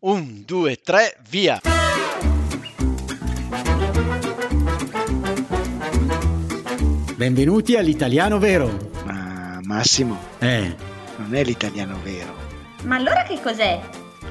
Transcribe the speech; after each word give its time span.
Un, 0.00 0.44
due, 0.46 0.76
tre, 0.76 1.16
via! 1.28 1.60
Benvenuti 7.16 7.74
all'italiano 7.76 8.38
vero. 8.38 8.90
Ma 9.04 9.58
Massimo, 9.64 10.16
Eh, 10.38 10.74
non 11.16 11.34
è 11.34 11.42
l'italiano 11.42 11.98
vero, 12.02 12.32
Ma 12.84 12.96
allora 12.96 13.22
che 13.24 13.40
cos'è? 13.42 13.80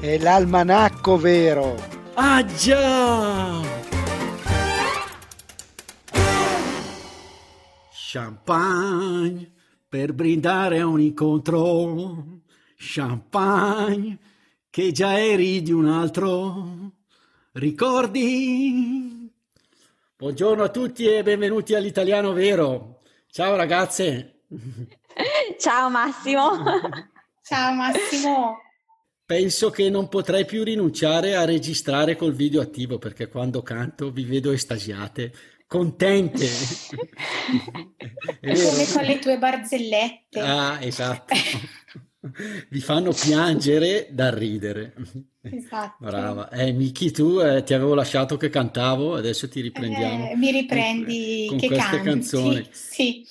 è 0.00 0.18
l'almanacco 0.18 1.16
vero. 1.18 1.74
ah 2.14 2.44
già! 2.44 3.60
Champagne 7.90 9.50
per 9.88 10.12
brindare 10.12 10.80
a 10.80 10.86
un 10.86 11.00
incontro. 11.00 12.40
Champagne 12.76 14.18
che 14.70 14.92
già 14.92 15.18
eri 15.18 15.62
di 15.62 15.72
un 15.72 15.88
altro. 15.88 16.92
Ricordi? 17.52 19.32
Buongiorno 20.16 20.62
a 20.62 20.68
tutti 20.68 21.06
e 21.06 21.22
benvenuti 21.22 21.74
all'italiano 21.74 22.32
vero. 22.32 23.00
Ciao 23.30 23.56
ragazze. 23.56 24.42
Ciao 25.58 25.88
Massimo. 25.90 26.50
Ciao 27.42 27.72
Massimo. 27.72 28.60
Penso 29.24 29.70
che 29.70 29.90
non 29.90 30.08
potrei 30.08 30.44
più 30.44 30.64
rinunciare 30.64 31.36
a 31.36 31.44
registrare 31.44 32.16
col 32.16 32.32
video 32.32 32.60
attivo 32.60 32.98
perché 32.98 33.28
quando 33.28 33.62
canto 33.62 34.10
vi 34.10 34.24
vedo 34.24 34.52
estasiate, 34.52 35.32
contente. 35.66 36.46
Come 38.40 38.86
con 38.92 39.04
le 39.04 39.18
tue 39.18 39.38
barzellette. 39.38 40.40
Ah, 40.40 40.78
esatto. 40.80 41.34
Vi 42.20 42.80
fanno 42.80 43.12
piangere 43.12 44.08
da 44.10 44.34
ridere. 44.34 44.94
Esatto. 45.40 45.96
Brava. 46.04 46.50
Eh, 46.50 46.72
Miki, 46.72 47.10
tu 47.12 47.38
eh, 47.40 47.62
ti 47.62 47.74
avevo 47.74 47.94
lasciato 47.94 48.36
che 48.36 48.48
cantavo, 48.50 49.14
adesso 49.14 49.48
ti 49.48 49.60
riprendiamo 49.60 50.30
Eh, 50.30 50.36
mi 50.36 50.50
riprendi 50.50 51.46
con 51.48 51.58
che 51.58 51.68
queste 51.68 51.90
canti. 51.90 52.08
canzoni. 52.08 52.68
Sì. 52.72 53.24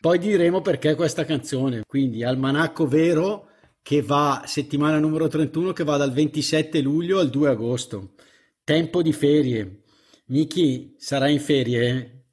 Poi 0.00 0.18
diremo 0.18 0.60
perché 0.60 0.94
questa 0.94 1.24
canzone. 1.24 1.82
Quindi 1.86 2.22
Almanacco 2.22 2.86
Vero 2.86 3.48
che 3.82 4.02
va 4.02 4.42
settimana 4.46 4.98
numero 4.98 5.26
31 5.28 5.72
che 5.72 5.84
va 5.84 5.96
dal 5.96 6.12
27 6.12 6.80
luglio 6.80 7.18
al 7.18 7.30
2 7.30 7.48
agosto. 7.48 8.14
Tempo 8.62 9.02
di 9.02 9.12
ferie. 9.12 9.80
Miki, 10.26 10.94
sarà 10.98 11.28
in 11.28 11.40
ferie? 11.40 12.24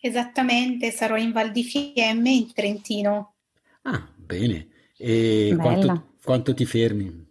Esattamente, 0.00 0.90
sarò 0.92 1.16
in 1.16 1.32
Val 1.32 1.50
di 1.50 1.64
Fiemme 1.64 2.30
in 2.30 2.52
Trentino. 2.52 3.34
Ah, 3.82 4.08
bene. 4.16 4.68
E 4.98 5.54
quanto, 5.58 6.14
quanto 6.22 6.54
ti 6.54 6.64
fermi? 6.64 7.24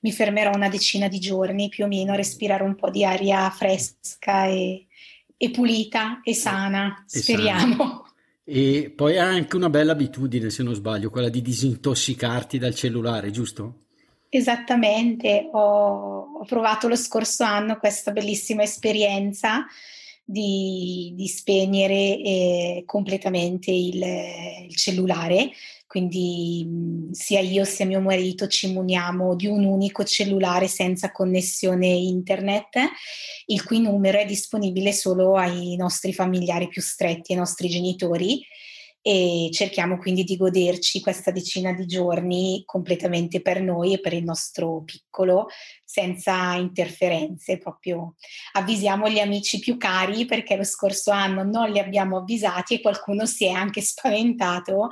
Mi 0.00 0.12
fermerò 0.12 0.52
una 0.54 0.68
decina 0.68 1.08
di 1.08 1.18
giorni 1.18 1.68
più 1.68 1.84
o 1.84 1.88
meno 1.88 2.12
a 2.12 2.16
respirare 2.16 2.62
un 2.62 2.74
po' 2.74 2.90
di 2.90 3.04
aria 3.04 3.50
fresca 3.50 4.46
e, 4.46 4.86
e 5.36 5.50
pulita 5.50 6.20
e 6.22 6.34
sana, 6.34 7.04
E 7.10 7.18
speriamo. 7.18 8.04
E 8.44 8.90
poi 8.96 9.18
hai 9.18 9.36
anche 9.36 9.56
una 9.56 9.68
bella 9.68 9.92
abitudine, 9.92 10.48
se 10.48 10.62
non 10.62 10.74
sbaglio, 10.74 11.10
quella 11.10 11.28
di 11.28 11.42
disintossicarti 11.42 12.58
dal 12.58 12.74
cellulare, 12.74 13.30
giusto? 13.30 13.82
Esattamente, 14.30 15.50
ho, 15.52 16.38
ho 16.38 16.44
provato 16.46 16.88
lo 16.88 16.96
scorso 16.96 17.44
anno 17.44 17.76
questa 17.78 18.10
bellissima 18.10 18.62
esperienza 18.62 19.66
di, 20.30 21.14
di 21.16 21.26
spegnere 21.26 21.94
eh, 21.94 22.82
completamente 22.84 23.70
il, 23.70 24.04
il 24.68 24.76
cellulare, 24.76 25.52
quindi 25.86 26.66
mh, 26.68 27.12
sia 27.12 27.40
io 27.40 27.64
sia 27.64 27.86
mio 27.86 28.02
marito 28.02 28.46
ci 28.46 28.70
muniamo 28.70 29.34
di 29.34 29.46
un 29.46 29.64
unico 29.64 30.04
cellulare 30.04 30.68
senza 30.68 31.12
connessione 31.12 31.86
internet, 31.86 32.78
il 33.46 33.64
cui 33.64 33.80
numero 33.80 34.18
è 34.18 34.26
disponibile 34.26 34.92
solo 34.92 35.36
ai 35.36 35.76
nostri 35.76 36.12
familiari 36.12 36.68
più 36.68 36.82
stretti, 36.82 37.32
ai 37.32 37.38
nostri 37.38 37.70
genitori 37.70 38.44
e 39.00 39.48
cerchiamo 39.52 39.96
quindi 39.98 40.24
di 40.24 40.36
goderci 40.36 41.00
questa 41.00 41.30
decina 41.30 41.72
di 41.72 41.86
giorni 41.86 42.62
completamente 42.64 43.40
per 43.40 43.62
noi 43.62 43.94
e 43.94 44.00
per 44.00 44.12
il 44.12 44.24
nostro 44.24 44.82
piccolo, 44.84 45.46
senza 45.84 46.54
interferenze, 46.54 47.58
proprio 47.58 48.14
avvisiamo 48.52 49.08
gli 49.08 49.18
amici 49.18 49.58
più 49.60 49.76
cari 49.76 50.26
perché 50.26 50.56
lo 50.56 50.64
scorso 50.64 51.10
anno 51.10 51.42
non 51.44 51.70
li 51.70 51.78
abbiamo 51.78 52.18
avvisati 52.18 52.74
e 52.74 52.80
qualcuno 52.80 53.24
si 53.24 53.46
è 53.46 53.50
anche 53.50 53.80
spaventato 53.80 54.88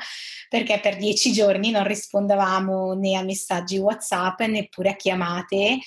perché 0.48 0.80
per 0.80 0.96
dieci 0.96 1.32
giorni 1.32 1.70
non 1.70 1.86
rispondevamo 1.86 2.94
né 2.94 3.16
a 3.16 3.22
messaggi 3.22 3.78
WhatsApp 3.78 4.40
neppure 4.42 4.90
a 4.90 4.96
chiamate 4.96 5.78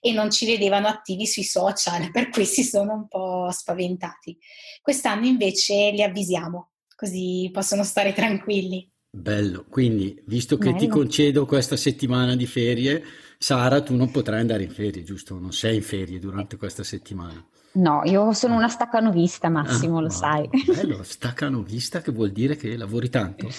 e 0.00 0.12
non 0.12 0.30
ci 0.30 0.46
vedevano 0.46 0.86
attivi 0.88 1.26
sui 1.26 1.44
social, 1.44 2.10
per 2.12 2.28
cui 2.30 2.44
si 2.44 2.62
sono 2.62 2.92
un 2.94 3.08
po' 3.08 3.50
spaventati. 3.50 4.36
Quest'anno 4.82 5.26
invece 5.26 5.90
li 5.90 6.02
avvisiamo 6.02 6.70
così 6.98 7.48
possono 7.52 7.84
stare 7.84 8.12
tranquilli. 8.12 8.90
Bello, 9.08 9.64
quindi 9.70 10.20
visto 10.26 10.58
che 10.58 10.74
ti 10.74 10.86
Bello. 10.86 10.94
concedo 10.96 11.46
questa 11.46 11.76
settimana 11.76 12.34
di 12.34 12.44
ferie, 12.46 13.02
Sara, 13.38 13.80
tu 13.82 13.94
non 13.94 14.10
potrai 14.10 14.40
andare 14.40 14.64
in 14.64 14.70
ferie, 14.70 15.04
giusto? 15.04 15.38
Non 15.38 15.52
sei 15.52 15.76
in 15.76 15.82
ferie 15.82 16.18
durante 16.18 16.56
questa 16.56 16.82
settimana. 16.82 17.46
No, 17.74 18.02
io 18.04 18.32
sono 18.32 18.56
una 18.56 18.68
staccanovista, 18.68 19.48
Massimo, 19.48 19.98
Ah, 19.98 20.00
lo 20.00 20.06
no, 20.08 20.12
sai. 20.12 20.48
Bello, 20.66 21.02
staccanovista 21.04 22.00
che 22.02 22.10
vuol 22.10 22.32
dire 22.32 22.56
che 22.56 22.76
lavori 22.76 23.08
tanto? 23.08 23.48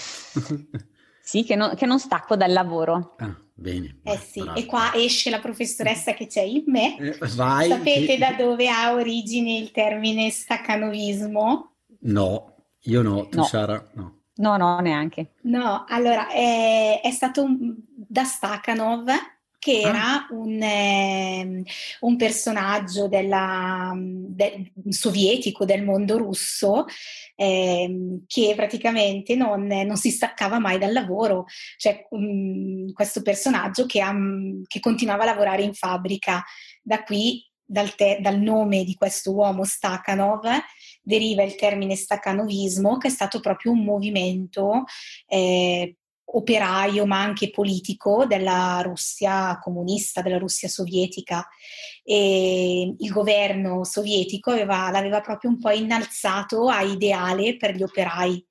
Sì, 1.21 1.43
che 1.43 1.55
non, 1.55 1.75
che 1.75 1.85
non 1.85 1.99
stacco 1.99 2.35
dal 2.35 2.51
lavoro. 2.51 3.13
Ah, 3.19 3.39
bene. 3.53 3.99
Eh 4.03 4.17
sì, 4.17 4.41
bravo. 4.41 4.57
e 4.57 4.65
qua 4.65 4.91
esce 4.95 5.29
la 5.29 5.39
professoressa 5.39 6.13
che 6.15 6.25
c'è 6.25 6.41
in 6.41 6.63
me. 6.65 6.97
Eh, 6.97 7.17
vai. 7.35 7.69
Sapete 7.69 8.05
che- 8.05 8.17
da 8.17 8.33
dove 8.33 8.67
ha 8.67 8.93
origine 8.93 9.57
il 9.59 9.69
termine 9.69 10.31
staccanovismo? 10.31 11.75
No, 12.01 12.58
io 12.83 13.01
no, 13.01 13.27
tu 13.27 13.37
No. 13.37 13.43
Sara, 13.43 13.89
no. 13.93 14.17
No, 14.35 14.55
no, 14.55 14.79
neanche. 14.79 15.33
No, 15.43 15.83
allora 15.87 16.29
è, 16.29 17.01
è 17.03 17.11
stato 17.11 17.43
un- 17.43 17.75
da 17.93 18.23
Stakhanov 18.23 19.09
che 19.59 19.81
era 19.81 20.25
un, 20.29 20.57
ehm, 20.61 21.61
un 22.01 22.15
personaggio 22.15 23.09
della- 23.09 23.91
del- 23.93 24.71
sovietico 24.87 25.65
del 25.65 25.83
mondo 25.83 26.17
russo 26.17 26.85
ehm, 27.35 28.23
che 28.27 28.53
praticamente 28.55 29.35
non, 29.35 29.65
non 29.67 29.97
si 29.97 30.09
staccava 30.11 30.59
mai 30.59 30.77
dal 30.77 30.93
lavoro, 30.93 31.45
cioè 31.77 32.07
mm, 32.15 32.91
questo 32.93 33.21
personaggio 33.21 33.85
che, 33.85 33.99
ha- 34.01 34.15
che 34.67 34.79
continuava 34.79 35.23
a 35.23 35.25
lavorare 35.25 35.63
in 35.63 35.73
fabbrica. 35.73 36.41
Da 36.81 37.03
qui, 37.03 37.45
dal, 37.69 37.93
te- 37.93 38.17
dal 38.19 38.39
nome 38.39 38.83
di 38.83 38.95
questo 38.95 39.31
uomo 39.31 39.63
Stakhanov, 39.63 40.43
deriva 41.03 41.43
il 41.43 41.55
termine 41.55 41.95
staccanovismo, 41.95 42.97
che 42.97 43.07
è 43.07 43.11
stato 43.11 43.39
proprio 43.39 43.73
un 43.73 43.83
movimento 43.83 44.85
eh, 45.27 45.95
operaio 46.31 47.05
ma 47.05 47.21
anche 47.21 47.49
politico 47.51 48.25
della 48.25 48.81
Russia 48.83 49.59
comunista, 49.61 50.21
della 50.21 50.39
Russia 50.39 50.67
sovietica. 50.67 51.47
E 52.03 52.95
il 52.97 53.11
governo 53.11 53.83
sovietico 53.83 54.49
aveva- 54.49 54.89
l'aveva 54.89 55.21
proprio 55.21 55.51
un 55.51 55.59
po' 55.59 55.69
innalzato 55.69 56.69
a 56.69 56.81
ideale 56.81 57.55
per 57.55 57.75
gli 57.75 57.83
operai, 57.83 58.43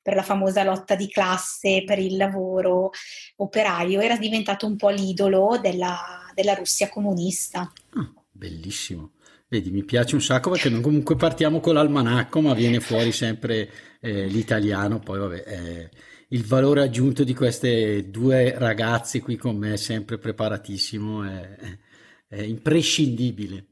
per 0.00 0.14
la 0.14 0.22
famosa 0.22 0.64
lotta 0.64 0.94
di 0.94 1.08
classe, 1.08 1.84
per 1.84 1.98
il 1.98 2.16
lavoro 2.16 2.90
operaio, 3.36 4.00
era 4.00 4.16
diventato 4.16 4.66
un 4.66 4.76
po' 4.76 4.88
l'idolo 4.88 5.58
della, 5.60 6.30
della 6.34 6.54
Russia 6.54 6.88
comunista. 6.88 7.70
Ah, 7.90 8.21
bellissimo. 8.42 9.12
Vedi, 9.48 9.70
mi 9.70 9.84
piace 9.84 10.16
un 10.16 10.20
sacco 10.20 10.50
perché 10.50 10.68
noi 10.68 10.80
comunque 10.80 11.14
partiamo 11.14 11.60
con 11.60 11.74
l'almanacco, 11.74 12.40
ma 12.40 12.54
viene 12.54 12.80
fuori 12.80 13.12
sempre 13.12 13.70
eh, 14.00 14.26
l'italiano. 14.26 14.98
Poi, 14.98 15.18
vabbè, 15.18 15.44
eh, 15.46 15.90
il 16.28 16.44
valore 16.44 16.82
aggiunto 16.82 17.22
di 17.22 17.34
queste 17.34 18.10
due 18.10 18.58
ragazze 18.58 19.20
qui 19.20 19.36
con 19.36 19.56
me 19.56 19.76
sempre 19.76 20.18
preparatissimo, 20.18 21.24
è, 21.24 21.56
è 22.26 22.40
imprescindibile. 22.40 23.66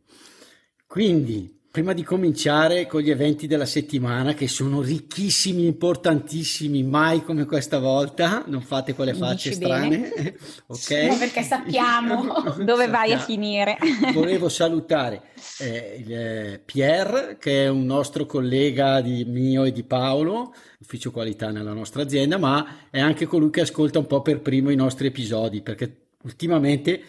Quindi, 0.87 1.60
prima 1.71 1.93
di 1.93 2.03
cominciare 2.03 2.87
con 2.89 3.01
gli 3.01 3.11
eventi 3.11 3.47
della 3.47 3.65
settimana, 3.65 4.35
che 4.35 4.49
sono 4.49 4.81
ricchissimi, 4.83 5.67
importantissimi, 5.67 6.83
mai 6.83 7.23
come 7.23 7.45
questa 7.45 7.79
volta, 7.79 8.43
non 8.49 8.61
fate 8.61 8.93
quelle 8.93 9.15
facce 9.15 9.51
Dici 9.51 9.61
bene. 9.61 10.07
strane, 10.07 10.37
ok? 10.67 10.91
No, 11.13 11.19
perché 11.19 11.43
sappiamo. 11.43 12.43
Dove 12.65 12.89
vai 12.89 13.13
a 13.13 13.19
Sappiamo. 13.19 13.23
finire? 13.23 13.79
Volevo 14.13 14.49
salutare 14.49 15.23
eh, 15.61 16.05
eh, 16.09 16.61
Pier, 16.65 17.37
che 17.39 17.65
è 17.65 17.69
un 17.69 17.87
nostro 17.87 18.27
collega 18.27 19.01
di 19.01 19.25
mio 19.25 19.63
e 19.63 19.71
di 19.71 19.85
Paolo, 19.85 20.53
ufficio 20.81 21.13
qualità 21.13 21.51
nella 21.51 21.73
nostra 21.73 22.03
azienda, 22.03 22.37
ma 22.37 22.89
è 22.91 22.99
anche 22.99 23.27
colui 23.27 23.51
che 23.51 23.61
ascolta 23.61 24.01
un 24.01 24.07
po' 24.07 24.23
per 24.23 24.41
primo 24.41 24.71
i 24.71 24.77
nostri 24.77 25.07
episodi, 25.07 25.63
perché 25.63 26.09
ultimamente 26.23 27.01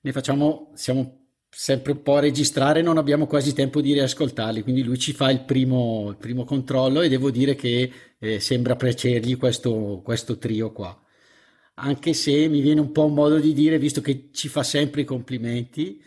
ne 0.00 0.12
facciamo, 0.12 0.70
siamo 0.72 1.27
sempre 1.50 1.92
un 1.92 2.02
po' 2.02 2.16
a 2.16 2.20
registrare, 2.20 2.82
non 2.82 2.98
abbiamo 2.98 3.26
quasi 3.26 3.52
tempo 3.54 3.80
di 3.80 3.92
riascoltarli, 3.92 4.62
quindi 4.62 4.82
lui 4.82 4.98
ci 4.98 5.12
fa 5.12 5.30
il 5.30 5.44
primo, 5.44 6.10
il 6.10 6.16
primo 6.16 6.44
controllo 6.44 7.00
e 7.00 7.08
devo 7.08 7.30
dire 7.30 7.54
che 7.54 7.90
eh, 8.18 8.40
sembra 8.40 8.76
piacergli 8.76 9.36
questo, 9.36 10.00
questo 10.04 10.38
trio 10.38 10.72
qua. 10.72 10.96
anche 11.80 12.12
se 12.14 12.48
mi 12.48 12.60
viene 12.60 12.80
un 12.80 12.92
po' 12.92 13.04
un 13.06 13.14
modo 13.14 13.38
di 13.38 13.52
dire, 13.52 13.78
visto 13.78 14.00
che 14.00 14.30
ci 14.32 14.48
fa 14.48 14.62
sempre 14.62 15.02
i 15.02 15.04
complimenti, 15.04 16.02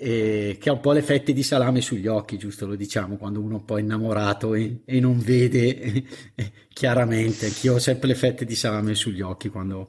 eh, 0.00 0.56
che 0.60 0.68
ha 0.68 0.72
un 0.72 0.80
po' 0.80 0.92
le 0.92 1.02
fette 1.02 1.32
di 1.32 1.42
salame 1.42 1.80
sugli 1.80 2.06
occhi, 2.06 2.38
giusto 2.38 2.66
lo 2.66 2.76
diciamo, 2.76 3.16
quando 3.16 3.40
uno 3.40 3.56
è 3.56 3.58
un 3.58 3.64
po' 3.64 3.78
innamorato 3.78 4.54
e, 4.54 4.82
e 4.84 5.00
non 5.00 5.18
vede 5.18 6.04
chiaramente, 6.72 7.46
anch'io 7.46 7.74
ho 7.74 7.78
sempre 7.80 8.08
le 8.08 8.14
fette 8.14 8.44
di 8.44 8.54
salame 8.54 8.94
sugli 8.94 9.20
occhi 9.20 9.48
quando, 9.48 9.88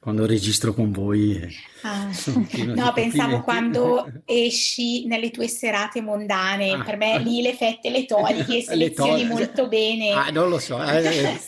quando 0.00 0.24
registro 0.24 0.72
con 0.72 0.90
voi. 0.90 1.36
Eh, 1.36 1.48
ah. 1.82 2.10
No, 2.74 2.92
pensavo 2.94 3.42
quando 3.42 4.10
esci 4.24 5.06
nelle 5.06 5.30
tue 5.30 5.46
serate 5.46 6.00
mondane, 6.00 6.72
ah. 6.72 6.82
per 6.82 6.96
me 6.96 7.18
lì 7.18 7.42
le 7.42 7.54
fette 7.54 7.90
le 7.90 8.06
togli 8.08 8.56
e 8.56 8.62
selezioni 8.62 9.22
le 9.22 9.28
molto 9.28 9.68
bene. 9.68 10.10
Ah, 10.12 10.30
non 10.30 10.48
lo 10.48 10.58
so, 10.58 10.82
eh, 10.82 11.38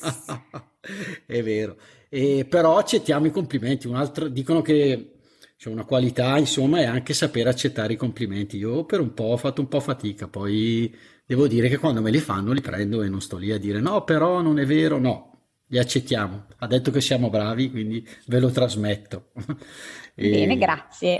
è 1.26 1.42
vero. 1.42 1.76
E, 2.10 2.44
però 2.44 2.76
accettiamo 2.76 3.26
i 3.26 3.30
complimenti, 3.30 3.86
un 3.86 3.94
altro, 3.94 4.28
dicono 4.28 4.60
che 4.60 5.14
c'è 5.56 5.70
una 5.70 5.84
qualità, 5.84 6.36
insomma, 6.36 6.80
è 6.80 6.84
anche 6.84 7.14
sapere 7.14 7.48
accettare 7.48 7.94
i 7.94 7.96
complimenti. 7.96 8.58
Io 8.58 8.84
per 8.84 9.00
un 9.00 9.14
po' 9.14 9.24
ho 9.24 9.36
fatto 9.38 9.62
un 9.62 9.68
po' 9.68 9.80
fatica, 9.80 10.28
poi 10.28 10.94
devo 11.24 11.46
dire 11.46 11.68
che 11.70 11.78
quando 11.78 12.02
me 12.02 12.10
li 12.10 12.18
fanno 12.18 12.52
li 12.52 12.60
prendo 12.60 13.02
e 13.02 13.08
non 13.08 13.22
sto 13.22 13.38
lì 13.38 13.50
a 13.50 13.58
dire 13.58 13.80
no, 13.80 14.04
però 14.04 14.42
non 14.42 14.58
è 14.58 14.66
vero, 14.66 14.98
no, 14.98 15.31
li 15.72 15.78
accettiamo. 15.78 16.44
Ha 16.58 16.66
detto 16.66 16.90
che 16.90 17.00
siamo 17.00 17.30
bravi, 17.30 17.70
quindi 17.70 18.06
ve 18.26 18.38
lo 18.38 18.50
trasmetto. 18.50 19.30
e... 20.14 20.30
Bene, 20.30 20.58
grazie. 20.58 21.18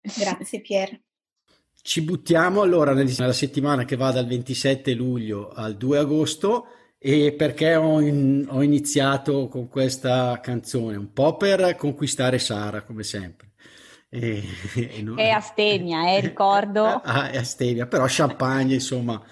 Grazie 0.00 0.60
Pier. 0.62 1.00
Ci 1.80 2.02
buttiamo 2.02 2.62
allora 2.62 2.94
nella 2.94 3.32
settimana 3.32 3.84
che 3.84 3.96
va 3.96 4.10
dal 4.10 4.26
27 4.26 4.94
luglio 4.94 5.50
al 5.50 5.76
2 5.76 5.98
agosto 5.98 6.66
e 6.98 7.32
perché 7.34 7.76
ho, 7.76 8.00
in, 8.00 8.46
ho, 8.48 8.62
iniziato 8.62 9.48
con 9.48 9.68
questa 9.68 10.40
canzone? 10.40 10.96
Un 10.96 11.12
po' 11.12 11.36
per 11.36 11.76
conquistare 11.76 12.38
Sara, 12.38 12.82
come 12.82 13.02
sempre. 13.02 13.52
E, 14.08 14.42
e 14.74 15.02
non... 15.02 15.18
È 15.18 15.28
astemia, 15.28 16.10
eh, 16.10 16.20
ricordo. 16.20 16.84
ah, 17.04 17.30
è 17.30 17.36
astemia, 17.36 17.86
però 17.86 18.06
champagne, 18.08 18.74
insomma. 18.74 19.22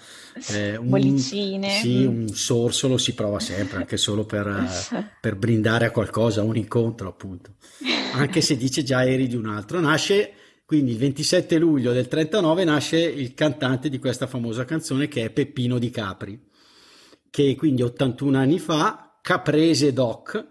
Eh, 0.51 0.77
un, 0.77 0.89
Bollicine. 0.89 1.69
Sì, 1.69 2.05
un 2.05 2.27
sorso 2.29 2.87
lo 2.87 2.97
si 2.97 3.13
prova 3.13 3.39
sempre, 3.39 3.77
anche 3.77 3.97
solo 3.97 4.25
per, 4.25 4.67
per 5.19 5.35
brindare 5.35 5.85
a 5.85 5.91
qualcosa, 5.91 6.43
un 6.43 6.55
incontro 6.55 7.09
appunto. 7.09 7.55
Anche 8.13 8.41
se 8.41 8.57
dice 8.57 8.83
già 8.83 9.05
eri 9.05 9.27
di 9.27 9.35
un 9.35 9.47
altro. 9.47 9.79
Nasce 9.79 10.33
quindi 10.67 10.91
il 10.91 10.97
27 10.97 11.57
luglio 11.59 11.93
del 11.93 12.09
39 12.09 12.65
nasce 12.65 12.99
il 12.99 13.33
cantante 13.33 13.87
di 13.87 13.99
questa 13.99 14.27
famosa 14.27 14.65
canzone 14.65 15.07
che 15.07 15.23
è 15.23 15.29
Peppino 15.29 15.79
di 15.79 15.89
Capri, 15.89 16.37
che 17.29 17.55
quindi 17.55 17.83
81 17.83 18.37
anni 18.37 18.59
fa, 18.59 19.17
Caprese 19.21 19.93
Doc, 19.93 20.45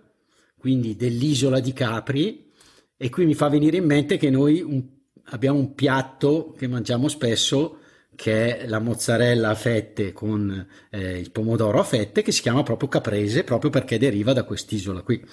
quindi 0.57 0.97
dell'isola 0.97 1.61
di 1.61 1.75
Capri, 1.75 2.51
e 2.97 3.11
qui 3.11 3.27
mi 3.27 3.35
fa 3.35 3.51
venire 3.51 3.77
in 3.77 3.85
mente 3.85 4.17
che 4.17 4.31
noi 4.31 4.63
un, 4.63 4.83
abbiamo 5.25 5.59
un 5.59 5.75
piatto 5.75 6.55
che 6.57 6.67
mangiamo 6.67 7.09
spesso 7.09 7.81
che 8.17 8.59
è 8.59 8.67
la 8.67 8.81
mozzarella 8.81 9.51
a 9.51 9.55
fette 9.55 10.13
con 10.13 10.67
eh, 10.91 11.19
il 11.19 11.31
pomodoro 11.31 11.79
a 11.79 11.85
fette 11.85 12.23
che 12.23 12.33
si 12.33 12.43
chiama 12.43 12.63
proprio 12.63 12.89
caprese 12.89 13.45
proprio 13.45 13.71
perché 13.71 13.99
deriva 13.99 14.33
da 14.33 14.45
quest'isola 14.45 15.03
qui 15.03 15.25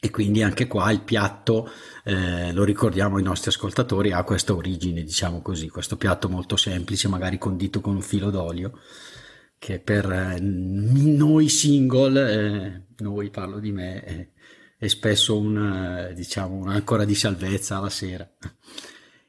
e 0.00 0.10
quindi 0.10 0.42
anche 0.42 0.66
qua 0.66 0.90
il 0.90 1.02
piatto 1.02 1.70
eh, 2.04 2.52
lo 2.52 2.64
ricordiamo 2.64 3.16
ai 3.16 3.22
nostri 3.22 3.50
ascoltatori 3.50 4.12
ha 4.12 4.24
questa 4.24 4.54
origine 4.54 5.02
diciamo 5.02 5.42
così 5.42 5.68
questo 5.68 5.96
piatto 5.96 6.28
molto 6.28 6.56
semplice 6.56 7.06
magari 7.06 7.38
condito 7.38 7.80
con 7.80 7.94
un 7.94 8.02
filo 8.02 8.30
d'olio 8.30 8.80
che 9.58 9.78
per 9.78 10.10
eh, 10.10 10.40
noi 10.40 11.48
single 11.48 12.32
eh, 12.32 12.82
noi 12.96 13.30
parlo 13.30 13.60
di 13.60 13.72
me 13.72 14.32
è 14.84 14.88
spesso 14.88 15.38
un, 15.38 16.12
diciamo, 16.14 16.56
un'ancora 16.56 17.04
di 17.04 17.14
salvezza 17.14 17.78
alla 17.78 17.88
sera. 17.88 18.28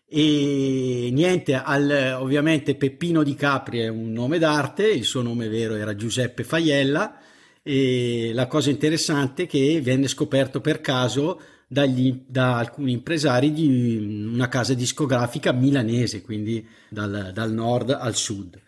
E 0.07 1.10
niente, 1.12 1.56
al, 1.56 2.18
ovviamente 2.19 2.75
Peppino 2.75 3.24
di 3.24 3.34
Capri 3.34 3.80
è 3.80 3.88
un 3.88 4.12
nome 4.12 4.38
d'arte, 4.38 4.88
il 4.88 5.04
suo 5.04 5.22
nome 5.22 5.48
vero 5.48 5.75
era 5.75 5.96
Giuseppe 5.96 6.44
Faiella 6.44 7.19
e 7.63 8.31
la 8.34 8.46
cosa 8.46 8.69
interessante 8.69 9.44
è 9.44 9.48
che 9.48 9.81
venne 9.81 10.07
scoperto 10.07 10.62
per 10.62 10.81
caso 10.81 11.42
dagli, 11.68 12.24
da 12.28 12.57
alcuni 12.57 12.92
impresari 12.92 13.52
di 13.52 14.28
una 14.31 14.48
casa 14.48 14.75
discografica 14.75 15.52
milanese, 15.52 16.22
quindi 16.22 16.66
dal, 16.90 17.31
dal 17.34 17.52
nord 17.52 17.90
al 17.90 18.16
sud. 18.16 18.62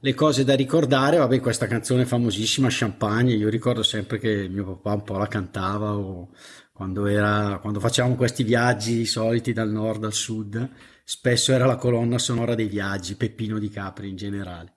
Le 0.00 0.14
cose 0.14 0.42
da 0.42 0.56
ricordare, 0.56 1.18
vabbè, 1.18 1.38
questa 1.38 1.68
canzone 1.68 2.04
famosissima, 2.04 2.66
Champagne, 2.68 3.34
io 3.34 3.48
ricordo 3.48 3.84
sempre 3.84 4.18
che 4.18 4.48
mio 4.48 4.64
papà 4.64 4.94
un 4.94 5.02
po' 5.04 5.16
la 5.16 5.28
cantava 5.28 5.96
o 5.96 6.30
quando, 6.76 7.06
era, 7.06 7.58
quando 7.58 7.80
facevamo 7.80 8.16
questi 8.16 8.42
viaggi 8.42 9.06
soliti 9.06 9.54
dal 9.54 9.70
nord 9.70 10.04
al 10.04 10.12
sud, 10.12 10.68
spesso 11.02 11.52
era 11.52 11.64
la 11.64 11.76
colonna 11.76 12.18
sonora 12.18 12.54
dei 12.54 12.66
viaggi, 12.66 13.16
Peppino 13.16 13.58
di 13.58 13.70
Capri 13.70 14.10
in 14.10 14.16
generale. 14.16 14.74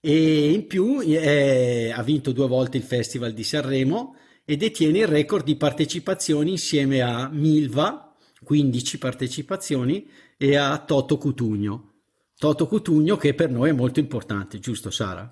E 0.00 0.50
in 0.50 0.66
più 0.66 1.02
eh, 1.02 1.92
ha 1.94 2.02
vinto 2.02 2.32
due 2.32 2.46
volte 2.48 2.78
il 2.78 2.84
Festival 2.84 3.34
di 3.34 3.44
Sanremo 3.44 4.16
e 4.46 4.56
detiene 4.56 5.00
il 5.00 5.08
record 5.08 5.44
di 5.44 5.56
partecipazioni 5.56 6.52
insieme 6.52 7.02
a 7.02 7.28
Milva, 7.28 8.16
15 8.42 8.96
partecipazioni, 8.96 10.08
e 10.38 10.56
a 10.56 10.78
Toto 10.78 11.18
Cutugno, 11.18 11.96
Toto 12.38 12.66
Cutugno 12.66 13.16
che 13.16 13.34
per 13.34 13.50
noi 13.50 13.68
è 13.70 13.72
molto 13.72 14.00
importante, 14.00 14.58
giusto 14.58 14.90
Sara? 14.90 15.30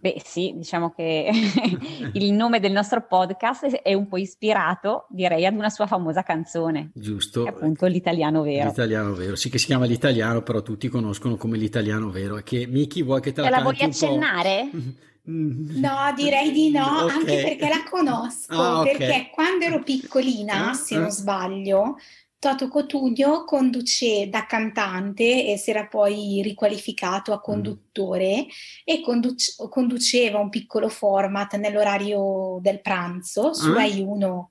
Beh 0.00 0.20
sì, 0.24 0.52
diciamo 0.56 0.90
che 0.90 1.30
il 2.14 2.32
nome 2.32 2.60
del 2.60 2.72
nostro 2.72 3.06
podcast 3.06 3.66
è 3.66 3.94
un 3.94 4.08
po' 4.08 4.16
ispirato, 4.16 5.06
direi, 5.08 5.46
ad 5.46 5.54
una 5.54 5.70
sua 5.70 5.86
famosa 5.86 6.22
canzone. 6.22 6.90
Giusto. 6.94 7.44
appunto 7.44 7.86
l'italiano 7.86 8.42
vero. 8.42 8.68
L'italiano 8.68 9.12
vero, 9.14 9.36
sì 9.36 9.50
che 9.50 9.58
si 9.58 9.66
chiama 9.66 9.84
l'italiano, 9.84 10.42
però 10.42 10.62
tutti 10.62 10.88
conoscono 10.88 11.36
come 11.36 11.56
l'italiano 11.56 12.10
vero. 12.10 12.36
E 12.36 12.42
che 12.42 12.66
Miki 12.66 13.02
vuoi 13.02 13.20
che 13.20 13.32
te 13.32 13.40
la, 13.40 13.48
te 13.48 13.54
la 13.56 13.62
vuoi 13.62 13.80
accennare? 13.80 14.70
No, 15.24 16.12
direi 16.16 16.50
di 16.50 16.72
no, 16.72 17.04
okay. 17.04 17.16
anche 17.16 17.42
perché 17.42 17.68
la 17.68 17.84
conosco, 17.88 18.60
ah, 18.60 18.80
okay. 18.80 18.96
perché 18.96 19.30
quando 19.32 19.66
ero 19.66 19.80
piccolina, 19.84 20.70
ah, 20.70 20.74
se 20.74 20.98
non 20.98 21.12
sbaglio, 21.12 21.96
Toto 22.42 22.66
Cotugno 22.66 23.44
conduce 23.44 24.28
da 24.28 24.46
cantante 24.46 25.46
e 25.46 25.56
si 25.56 25.70
era 25.70 25.86
poi 25.86 26.40
riqualificato 26.42 27.32
a 27.32 27.40
conduttore 27.40 28.46
mm. 28.46 28.48
e 28.82 29.00
conduce, 29.00 29.54
conduceva 29.68 30.40
un 30.40 30.48
piccolo 30.48 30.88
format 30.88 31.54
nell'orario 31.54 32.58
del 32.60 32.80
pranzo 32.80 33.54
su 33.54 33.70
ah. 33.70 33.74
Rai 33.74 34.00
1 34.00 34.50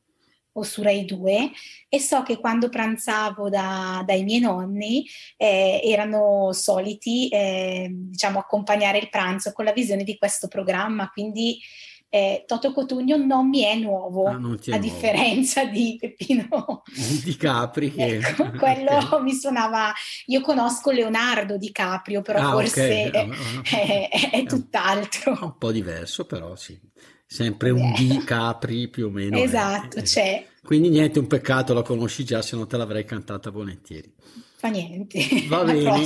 o 0.53 0.63
su 0.63 0.81
Rai 0.81 1.03
2 1.03 1.51
e 1.89 1.99
so 1.99 2.23
che 2.23 2.39
quando 2.39 2.69
pranzavo 2.69 3.49
da, 3.49 4.01
dai 4.05 4.23
miei 4.23 4.39
nonni 4.39 5.05
eh, 5.35 5.81
erano 5.83 6.53
soliti 6.53 7.27
eh, 7.27 7.89
diciamo 7.91 8.39
accompagnare 8.39 8.99
il 8.99 9.09
pranzo 9.09 9.51
con 9.51 9.65
la 9.65 9.73
visione 9.73 10.05
di 10.05 10.17
questo 10.17 10.47
programma 10.47 11.09
quindi 11.09 11.59
eh, 12.13 12.43
Toto 12.45 12.73
Cotugno 12.73 13.15
non 13.15 13.47
mi 13.47 13.61
è 13.61 13.73
nuovo, 13.75 14.25
ah, 14.25 14.31
a 14.31 14.37
nuovo. 14.37 14.77
differenza 14.77 15.63
di 15.63 15.95
Peppino 15.97 16.83
Di 17.23 17.37
Capri. 17.37 17.89
Che... 17.93 18.17
Ecco, 18.17 18.51
quello 18.59 18.97
okay. 18.97 19.21
mi 19.21 19.33
suonava, 19.33 19.93
io 20.25 20.41
conosco 20.41 20.91
Leonardo 20.91 21.57
Di 21.57 21.71
Caprio, 21.71 22.21
però 22.21 22.39
ah, 22.39 22.51
forse 22.51 23.05
okay. 23.07 23.29
è, 23.63 24.09
è, 24.09 24.29
è, 24.29 24.43
tutt'altro. 24.43 25.37
Un 25.41 25.57
po' 25.57 25.71
diverso, 25.71 26.25
però 26.25 26.53
sì. 26.57 26.77
Sempre 27.25 27.69
un 27.69 27.93
Di 27.93 28.21
Capri 28.25 28.89
più 28.89 29.05
o 29.07 29.09
meno. 29.09 29.37
Esatto, 29.37 29.99
è. 29.99 30.01
c'è. 30.01 30.45
Quindi 30.61 30.89
niente, 30.89 31.17
un 31.17 31.27
peccato, 31.27 31.73
la 31.73 31.81
conosci 31.81 32.25
già, 32.25 32.41
se 32.41 32.57
no 32.57 32.67
te 32.67 32.75
l'avrei 32.75 33.05
cantata 33.05 33.49
volentieri. 33.51 34.13
Fa 34.57 34.67
niente. 34.67 35.25
Va 35.47 35.63
bene. 35.63 36.03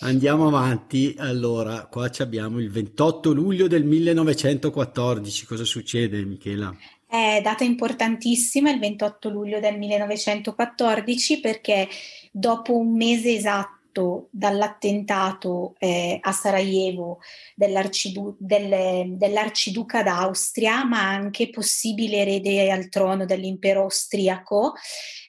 Andiamo 0.00 0.46
avanti. 0.46 1.14
Allora, 1.18 1.86
qua 1.86 2.10
abbiamo 2.18 2.60
il 2.60 2.70
28 2.70 3.32
luglio 3.32 3.66
del 3.66 3.84
1914. 3.84 5.46
Cosa 5.46 5.64
succede, 5.64 6.24
Michela? 6.24 6.74
È 7.06 7.40
data 7.42 7.64
importantissima 7.64 8.70
il 8.70 8.78
28 8.78 9.28
luglio 9.28 9.60
del 9.60 9.78
1914 9.78 11.40
perché 11.40 11.88
dopo 12.32 12.76
un 12.76 12.96
mese 12.96 13.34
esatto 13.34 14.28
dall'attentato 14.30 15.76
eh, 15.78 16.18
a 16.20 16.32
Sarajevo 16.32 17.20
dell'arcidu- 17.54 18.34
del, 18.38 19.16
dell'arciduca 19.16 20.02
d'Austria, 20.02 20.84
ma 20.84 21.08
anche 21.08 21.50
possibile 21.50 22.16
erede 22.16 22.72
al 22.72 22.88
trono 22.88 23.24
dell'impero 23.24 23.82
austriaco, 23.82 24.74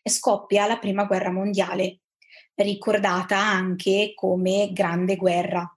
scoppia 0.03 0.65
la 0.65 0.79
prima 0.79 1.03
guerra 1.03 1.31
mondiale 1.31 1.99
ricordata 2.55 3.37
anche 3.37 4.13
come 4.15 4.69
Grande 4.71 5.15
Guerra. 5.15 5.69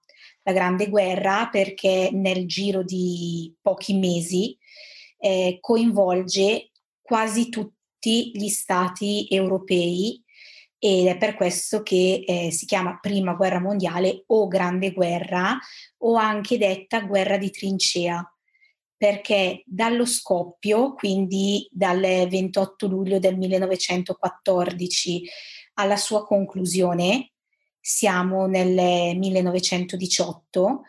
La 0.43 0.53
Grande 0.53 0.89
Guerra 0.89 1.49
perché 1.51 2.11
nel 2.13 2.47
giro 2.47 2.83
di 2.83 3.55
pochi 3.61 3.95
mesi 3.95 4.57
eh, 5.19 5.59
coinvolge 5.61 6.71
quasi 7.03 7.49
tutti 7.49 8.31
gli 8.33 8.49
stati 8.49 9.27
europei 9.29 10.23
ed 10.79 11.07
è 11.09 11.17
per 11.19 11.35
questo 11.35 11.83
che 11.83 12.23
eh, 12.25 12.51
si 12.53 12.65
chiama 12.65 12.99
Prima 13.01 13.35
Guerra 13.35 13.61
Mondiale 13.61 14.23
o 14.27 14.47
Grande 14.47 14.93
Guerra 14.93 15.59
o 15.99 16.15
anche 16.15 16.57
detta 16.57 17.01
Guerra 17.01 17.37
di 17.37 17.51
trincea. 17.51 18.33
perché 18.99 19.63
dallo 19.65 20.05
scoppio, 20.05 20.93
quindi 20.95 21.69
dal 21.71 22.01
28 22.01 22.89
luglio 22.89 23.21
del 23.21 23.39
1914 23.39 25.23
alla 25.79 25.97
sua 25.97 26.27
conclusione, 26.27 27.31
siamo 27.81 28.47
nel 28.47 29.17
1918, 29.17 30.83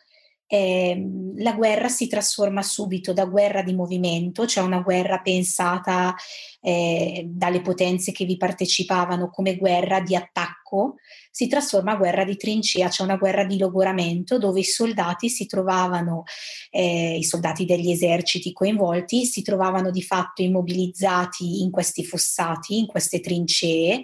eh, 0.51 1.07
la 1.37 1.53
guerra 1.53 1.89
si 1.89 2.07
trasforma 2.07 2.63
subito 2.63 3.13
da 3.13 3.25
guerra 3.25 3.61
di 3.61 3.75
movimento, 3.75 4.47
cioè 4.47 4.63
una 4.63 4.79
guerra 4.79 5.19
pensata 5.19 6.15
eh, 6.59 7.23
dalle 7.27 7.61
potenze 7.61 8.11
che 8.11 8.25
vi 8.25 8.35
partecipavano 8.35 9.29
come 9.29 9.57
guerra 9.57 10.01
di 10.01 10.15
attacco, 10.15 10.95
si 11.29 11.47
trasforma 11.47 11.91
a 11.91 11.97
guerra 11.97 12.23
di 12.23 12.35
trincea, 12.35 12.89
cioè 12.89 13.05
una 13.05 13.17
guerra 13.17 13.45
di 13.45 13.59
logoramento 13.59 14.39
dove 14.39 14.61
i 14.61 14.63
soldati 14.65 15.29
si 15.29 15.45
trovavano, 15.45 16.23
eh, 16.71 17.17
i 17.17 17.23
soldati 17.23 17.65
degli 17.65 17.91
eserciti 17.91 18.51
coinvolti, 18.51 19.25
si 19.25 19.43
trovavano 19.43 19.91
di 19.91 20.01
fatto 20.01 20.41
immobilizzati 20.41 21.61
in 21.61 21.69
questi 21.69 22.03
fossati, 22.03 22.79
in 22.79 22.87
queste 22.87 23.19
trincee, 23.19 24.03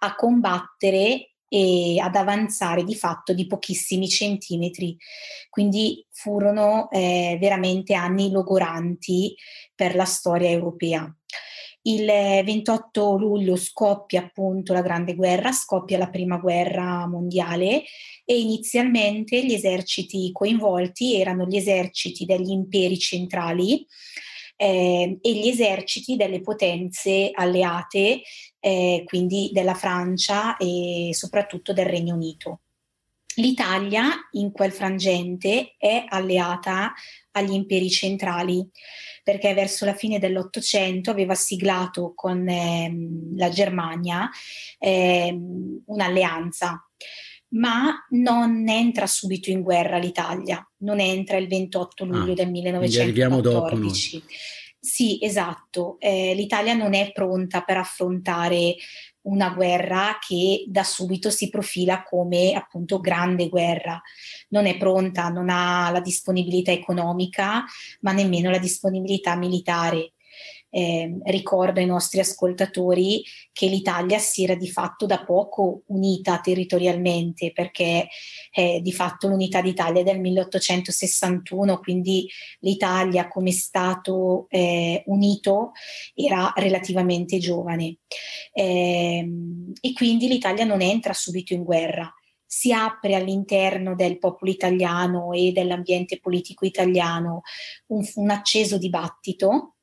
a 0.00 0.14
combattere 0.14 1.30
e 1.52 1.98
ad 1.98 2.14
avanzare 2.14 2.84
di 2.84 2.94
fatto 2.94 3.32
di 3.32 3.46
pochissimi 3.46 4.08
centimetri. 4.08 4.96
Quindi 5.48 6.06
furono 6.12 6.88
eh, 6.90 7.36
veramente 7.40 7.94
anni 7.94 8.30
logoranti 8.30 9.34
per 9.74 9.96
la 9.96 10.04
storia 10.04 10.48
europea. 10.48 11.12
Il 11.82 12.04
28 12.04 13.16
luglio 13.16 13.56
scoppia 13.56 14.20
appunto 14.20 14.74
la 14.74 14.82
Grande 14.82 15.14
Guerra, 15.14 15.50
scoppia 15.50 15.96
la 15.96 16.10
Prima 16.10 16.36
Guerra 16.36 17.06
Mondiale 17.08 17.84
e 18.24 18.38
inizialmente 18.38 19.44
gli 19.44 19.54
eserciti 19.54 20.30
coinvolti 20.30 21.18
erano 21.18 21.46
gli 21.46 21.56
eserciti 21.56 22.26
degli 22.26 22.50
imperi 22.50 22.98
centrali 22.98 23.86
eh, 24.60 25.18
e 25.22 25.32
gli 25.32 25.48
eserciti 25.48 26.16
delle 26.16 26.42
potenze 26.42 27.30
alleate, 27.32 28.20
eh, 28.60 29.02
quindi 29.06 29.48
della 29.54 29.72
Francia 29.72 30.58
e 30.58 31.10
soprattutto 31.12 31.72
del 31.72 31.86
Regno 31.86 32.14
Unito. 32.14 32.60
L'Italia 33.36 34.10
in 34.32 34.52
quel 34.52 34.72
frangente 34.72 35.76
è 35.78 36.04
alleata 36.06 36.92
agli 37.30 37.52
imperi 37.54 37.88
centrali 37.88 38.68
perché 39.22 39.54
verso 39.54 39.86
la 39.86 39.94
fine 39.94 40.18
dell'Ottocento 40.18 41.10
aveva 41.10 41.34
siglato 41.34 42.12
con 42.14 42.46
ehm, 42.46 43.38
la 43.38 43.48
Germania 43.48 44.28
ehm, 44.78 45.84
un'alleanza 45.86 46.89
ma 47.50 48.06
non 48.10 48.68
entra 48.68 49.06
subito 49.06 49.50
in 49.50 49.62
guerra 49.62 49.98
l'Italia, 49.98 50.66
non 50.78 51.00
entra 51.00 51.36
il 51.36 51.48
28 51.48 52.04
luglio 52.04 52.32
ah, 52.32 52.36
del 52.36 52.50
1914. 52.50 54.22
Sì, 54.82 55.18
esatto, 55.20 55.96
eh, 55.98 56.32
l'Italia 56.34 56.74
non 56.74 56.94
è 56.94 57.12
pronta 57.12 57.62
per 57.62 57.76
affrontare 57.76 58.76
una 59.22 59.50
guerra 59.50 60.16
che 60.26 60.64
da 60.66 60.82
subito 60.82 61.28
si 61.28 61.50
profila 61.50 62.02
come 62.02 62.54
appunto 62.54 63.00
grande 63.00 63.48
guerra. 63.48 64.00
Non 64.48 64.66
è 64.66 64.78
pronta, 64.78 65.28
non 65.28 65.50
ha 65.50 65.90
la 65.90 66.00
disponibilità 66.00 66.72
economica, 66.72 67.64
ma 68.00 68.12
nemmeno 68.12 68.50
la 68.50 68.58
disponibilità 68.58 69.36
militare 69.36 70.14
eh, 70.70 71.18
ricordo 71.24 71.80
ai 71.80 71.86
nostri 71.86 72.20
ascoltatori 72.20 73.22
che 73.52 73.66
l'Italia 73.66 74.18
si 74.18 74.44
era 74.44 74.54
di 74.54 74.68
fatto 74.68 75.04
da 75.04 75.24
poco 75.24 75.82
unita 75.86 76.38
territorialmente 76.40 77.52
perché 77.52 78.08
eh, 78.52 78.80
di 78.80 78.92
fatto 78.92 79.28
l'unità 79.28 79.60
d'Italia 79.60 80.00
è 80.00 80.04
del 80.04 80.20
1861, 80.20 81.78
quindi 81.80 82.28
l'Italia 82.60 83.28
come 83.28 83.50
Stato 83.50 84.46
eh, 84.48 85.02
unito 85.06 85.72
era 86.14 86.52
relativamente 86.56 87.38
giovane. 87.38 87.98
Ehm, 88.52 89.72
e 89.80 89.92
quindi 89.92 90.28
l'Italia 90.28 90.64
non 90.64 90.80
entra 90.80 91.12
subito 91.12 91.52
in 91.52 91.64
guerra. 91.64 92.12
Si 92.52 92.72
apre 92.72 93.14
all'interno 93.14 93.94
del 93.94 94.18
popolo 94.18 94.50
italiano 94.50 95.32
e 95.32 95.52
dell'ambiente 95.52 96.18
politico 96.18 96.64
italiano 96.64 97.42
un, 97.86 98.04
un 98.14 98.30
acceso 98.30 98.76
dibattito 98.76 99.76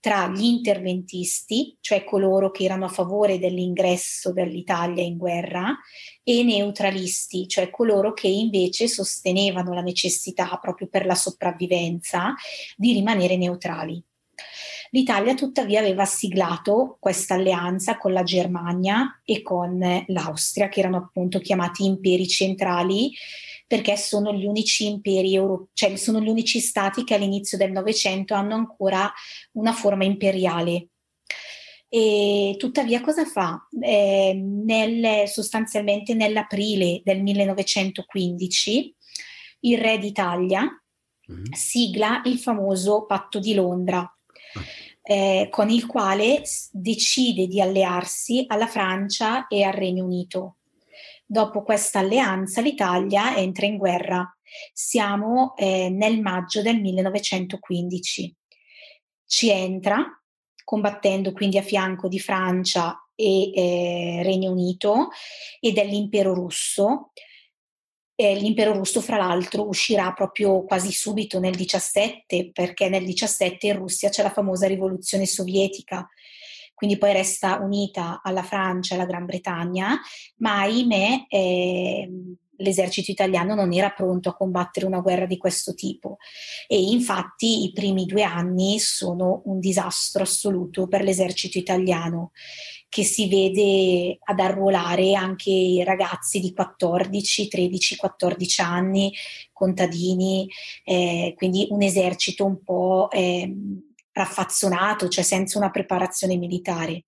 tra 0.00 0.28
gli 0.28 0.44
interventisti, 0.44 1.76
cioè 1.80 2.04
coloro 2.04 2.50
che 2.50 2.64
erano 2.64 2.84
a 2.84 2.88
favore 2.88 3.38
dell'ingresso 3.38 4.32
dell'Italia 4.32 5.02
in 5.02 5.16
guerra, 5.16 5.76
e 6.22 6.38
i 6.38 6.44
neutralisti, 6.44 7.48
cioè 7.48 7.70
coloro 7.70 8.12
che 8.12 8.28
invece 8.28 8.86
sostenevano 8.86 9.72
la 9.74 9.80
necessità 9.80 10.58
proprio 10.60 10.88
per 10.88 11.06
la 11.06 11.14
sopravvivenza 11.14 12.34
di 12.76 12.92
rimanere 12.92 13.36
neutrali. 13.36 14.02
L'Italia 14.90 15.34
tuttavia 15.34 15.80
aveva 15.80 16.06
siglato 16.06 16.96
questa 16.98 17.34
alleanza 17.34 17.98
con 17.98 18.12
la 18.12 18.22
Germania 18.22 19.20
e 19.24 19.42
con 19.42 19.78
l'Austria, 20.06 20.68
che 20.68 20.80
erano 20.80 20.96
appunto 20.96 21.40
chiamati 21.40 21.84
imperi 21.84 22.26
centrali 22.26 23.12
perché 23.68 23.98
sono 23.98 24.32
gli 24.32 24.46
unici 24.46 24.86
imperi 24.86 25.34
europei, 25.34 25.68
cioè 25.74 25.94
sono 25.96 26.20
gli 26.20 26.28
unici 26.28 26.58
stati 26.58 27.04
che 27.04 27.14
all'inizio 27.14 27.58
del 27.58 27.70
Novecento 27.70 28.32
hanno 28.32 28.54
ancora 28.54 29.12
una 29.52 29.74
forma 29.74 30.04
imperiale. 30.04 30.88
E 31.90 32.56
tuttavia 32.58 33.02
cosa 33.02 33.26
fa? 33.26 33.66
Eh, 33.80 34.32
nel, 34.34 35.28
sostanzialmente 35.28 36.14
nell'aprile 36.14 37.02
del 37.04 37.22
1915 37.22 38.96
il 39.60 39.78
re 39.78 39.98
d'Italia 39.98 40.64
mm. 41.30 41.44
sigla 41.52 42.22
il 42.24 42.38
famoso 42.38 43.04
patto 43.04 43.38
di 43.38 43.52
Londra, 43.52 44.10
eh, 45.02 45.48
con 45.50 45.68
il 45.68 45.84
quale 45.84 46.42
decide 46.72 47.46
di 47.46 47.60
allearsi 47.60 48.44
alla 48.46 48.66
Francia 48.66 49.46
e 49.46 49.62
al 49.62 49.74
Regno 49.74 50.04
Unito. 50.04 50.57
Dopo 51.30 51.62
questa 51.62 51.98
alleanza 51.98 52.62
l'Italia 52.62 53.36
entra 53.36 53.66
in 53.66 53.76
guerra. 53.76 54.34
Siamo 54.72 55.54
eh, 55.58 55.90
nel 55.90 56.22
maggio 56.22 56.62
del 56.62 56.80
1915. 56.80 58.34
Ci 59.26 59.50
entra 59.50 60.02
combattendo 60.64 61.32
quindi 61.34 61.58
a 61.58 61.62
fianco 61.62 62.08
di 62.08 62.18
Francia 62.18 62.96
e 63.14 63.50
eh, 63.52 64.22
Regno 64.22 64.52
Unito 64.52 65.10
e 65.60 65.72
dell'impero 65.72 66.32
russo. 66.32 67.12
Eh, 68.14 68.34
l'impero 68.36 68.72
russo, 68.72 69.02
fra 69.02 69.18
l'altro, 69.18 69.68
uscirà 69.68 70.14
proprio 70.14 70.64
quasi 70.64 70.92
subito 70.92 71.38
nel 71.40 71.54
17, 71.54 72.52
perché 72.52 72.88
nel 72.88 73.04
17 73.04 73.66
in 73.66 73.76
Russia 73.76 74.08
c'è 74.08 74.22
la 74.22 74.32
famosa 74.32 74.66
rivoluzione 74.66 75.26
sovietica 75.26 76.08
quindi 76.78 76.96
poi 76.96 77.12
resta 77.12 77.58
unita 77.60 78.20
alla 78.22 78.44
Francia 78.44 78.94
e 78.94 78.98
alla 78.98 79.06
Gran 79.06 79.26
Bretagna, 79.26 79.98
ma 80.36 80.60
ahimè 80.60 81.24
eh, 81.28 82.08
l'esercito 82.58 83.10
italiano 83.10 83.56
non 83.56 83.72
era 83.72 83.90
pronto 83.90 84.28
a 84.28 84.36
combattere 84.36 84.86
una 84.86 85.00
guerra 85.00 85.26
di 85.26 85.36
questo 85.36 85.74
tipo. 85.74 86.18
E 86.68 86.80
infatti 86.80 87.64
i 87.64 87.72
primi 87.72 88.06
due 88.06 88.22
anni 88.22 88.78
sono 88.78 89.42
un 89.46 89.58
disastro 89.58 90.22
assoluto 90.22 90.86
per 90.86 91.02
l'esercito 91.02 91.58
italiano 91.58 92.30
che 92.88 93.02
si 93.02 93.28
vede 93.28 94.18
ad 94.22 94.38
arruolare 94.38 95.14
anche 95.14 95.82
ragazzi 95.84 96.38
di 96.38 96.52
14, 96.52 97.48
13, 97.48 97.96
14 97.96 98.60
anni, 98.60 99.12
contadini, 99.52 100.48
eh, 100.84 101.34
quindi 101.36 101.66
un 101.70 101.82
esercito 101.82 102.46
un 102.46 102.62
po' 102.62 103.10
eh, 103.10 103.52
raffazzonato, 104.18 105.08
cioè 105.08 105.24
senza 105.24 105.58
una 105.58 105.70
preparazione 105.70 106.36
militare. 106.36 107.04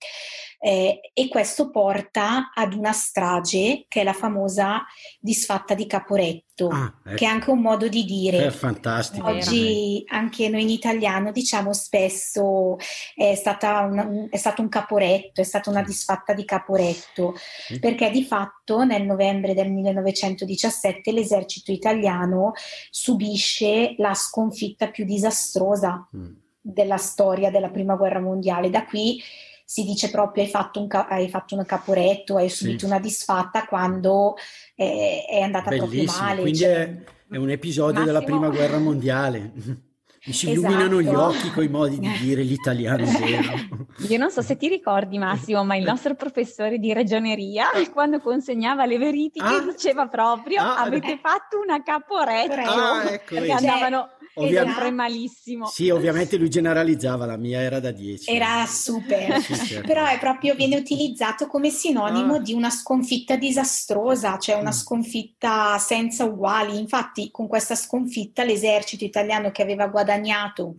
Eh, 0.63 1.01
e 1.15 1.29
questo 1.29 1.71
porta 1.71 2.51
ad 2.53 2.75
una 2.75 2.93
strage 2.93 3.87
che 3.89 4.03
è 4.03 4.05
la 4.05 4.13
famosa 4.13 4.85
disfatta 5.19 5.73
di 5.73 5.87
Caporetto, 5.87 6.69
ah, 6.69 6.93
ecco. 7.03 7.17
che 7.17 7.25
è 7.25 7.29
anche 7.29 7.49
un 7.49 7.61
modo 7.61 7.89
di 7.89 8.05
dire. 8.05 8.45
È 8.45 8.51
fantastico. 8.51 9.27
Oggi 9.27 10.05
anche 10.09 10.51
noi 10.51 10.61
in 10.61 10.69
italiano 10.69 11.33
diciamo 11.33 11.73
spesso 11.73 12.77
è, 13.15 13.41
una, 13.63 14.29
è 14.29 14.37
stato 14.37 14.61
un 14.61 14.69
caporetto, 14.69 15.41
è 15.41 15.45
stata 15.45 15.71
una 15.71 15.83
disfatta 15.83 16.35
di 16.35 16.45
Caporetto, 16.45 17.37
sì. 17.67 17.79
perché 17.79 18.11
di 18.11 18.23
fatto 18.23 18.85
nel 18.85 19.05
novembre 19.05 19.55
del 19.55 19.73
1917 19.73 21.11
l'esercito 21.11 21.73
italiano 21.73 22.53
subisce 22.91 23.95
la 23.97 24.13
sconfitta 24.13 24.91
più 24.91 25.07
disastrosa. 25.07 26.07
Mm 26.15 26.49
della 26.61 26.97
storia 26.97 27.51
della 27.51 27.71
prima 27.71 27.97
guerra 27.97 28.21
mondiale. 28.21 28.71
Da 28.71 28.85
qui 28.85 29.23
si 29.65 29.85
dice 29.85 30.11
proprio 30.11 30.43
hai 30.43 30.51
fatto 30.51 30.81
un, 30.81 30.89
hai 30.91 31.29
fatto 31.29 31.55
un 31.55 31.65
caporetto, 31.65 32.37
hai 32.37 32.49
subito 32.49 32.81
sì. 32.81 32.85
una 32.87 32.99
disfatta 32.99 33.67
quando 33.67 34.35
eh, 34.75 35.25
è 35.29 35.41
andata 35.41 35.71
Bellissimo. 35.71 36.03
proprio 36.03 36.23
male. 36.23 36.41
Quindi 36.41 36.59
cioè... 36.59 36.73
è, 36.73 37.35
è, 37.35 37.37
un 37.37 37.51
episodio 37.51 38.01
Massimo... 38.01 38.07
della 38.07 38.25
prima 38.25 38.49
guerra 38.49 38.79
mondiale. 38.79 39.53
Mi 40.23 40.35
si 40.35 40.51
esatto. 40.51 40.67
illuminano 40.67 41.01
gli 41.01 41.15
occhi 41.15 41.51
con 41.51 41.65
i 41.65 41.69
modi 41.69 41.99
di 41.99 42.11
dire 42.21 42.43
l'italiano 42.43 43.07
vero. 43.07 43.87
Io 44.09 44.19
non 44.19 44.31
so 44.31 44.43
se 44.43 44.57
ti 44.59 44.69
ricordi 44.69 45.17
Massimo, 45.17 45.65
ma 45.65 45.77
il 45.77 45.85
nostro 45.85 46.15
professore 46.15 46.79
di 46.79 46.93
regioneria, 46.93 47.69
quando 47.91 48.21
consegnava 48.21 48.85
le 48.85 48.99
verifiche, 48.99 49.47
ah. 49.47 49.61
diceva 49.63 50.09
proprio 50.09 50.61
ah, 50.61 50.77
avete 50.81 51.19
fatto 51.23 51.59
una 51.59 51.83
caporetto. 51.83 52.53
Ah, 52.53 53.13
ecco, 53.13 53.35
perché 53.35 53.53
andavano 53.53 54.11
Ovviamente, 54.35 54.71
sempre 54.73 54.91
malissimo. 54.93 55.67
Sì, 55.67 55.91
ovviamente 55.91 56.37
lui 56.37 56.49
generalizzava, 56.49 57.27
la 57.27 57.37
mia 57.37 57.61
era 57.61 57.81
da 57.81 57.91
10. 57.91 58.31
Era 58.31 58.65
super, 58.67 59.41
Sì, 59.41 59.55
certo. 59.55 59.87
però 59.87 60.07
è 60.07 60.19
proprio, 60.19 60.55
viene 60.55 60.77
utilizzato 60.77 61.47
come 61.47 61.71
sinonimo 61.71 62.35
Ah. 62.37 62.41
di 62.41 62.53
una 62.53 62.71
sconfitta 62.71 63.37
disastrosa, 63.37 64.39
cioè 64.39 64.55
una 64.57 64.71
Mm. 64.71 64.73
sconfitta 64.73 65.79
senza 65.79 66.25
uguali. 66.25 66.79
Infatti 66.79 67.31
con 67.31 67.49
questa 67.49 67.75
sconfitta 67.75 68.45
l'esercito 68.45 69.05
italiano 69.05 69.51
che 69.51 69.63
aveva 69.63 69.89
guadagnato 69.89 70.77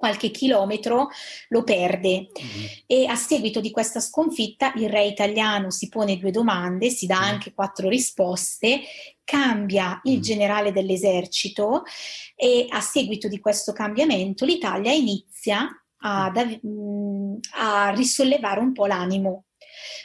qualche 0.00 0.30
chilometro 0.30 1.08
lo 1.48 1.62
perde 1.62 2.28
Mm. 2.32 2.64
e 2.86 3.06
a 3.06 3.14
seguito 3.14 3.60
di 3.60 3.70
questa 3.70 4.00
sconfitta 4.00 4.72
il 4.76 4.88
re 4.88 5.04
italiano 5.06 5.70
si 5.70 5.88
pone 5.88 6.16
due 6.18 6.30
domande, 6.30 6.88
si 6.88 7.06
dà 7.06 7.18
Mm. 7.20 7.22
anche 7.24 7.52
quattro 7.52 7.88
risposte, 7.90 8.80
cambia 9.22 10.00
il 10.04 10.18
Mm. 10.18 10.22
generale 10.22 10.72
dell'esercito 10.72 11.82
e 12.34 12.64
a 12.70 12.80
seguito 12.80 13.28
di 13.28 13.38
questo 13.38 13.72
cambiamento 13.72 14.44
l'Italia 14.46 14.90
inizia 14.92 15.68
ad 16.02 16.36
av- 16.36 16.62
mh, 16.64 17.38
a 17.58 17.90
risollevare 17.90 18.58
un 18.60 18.72
po' 18.72 18.86
l'animo. 18.86 19.44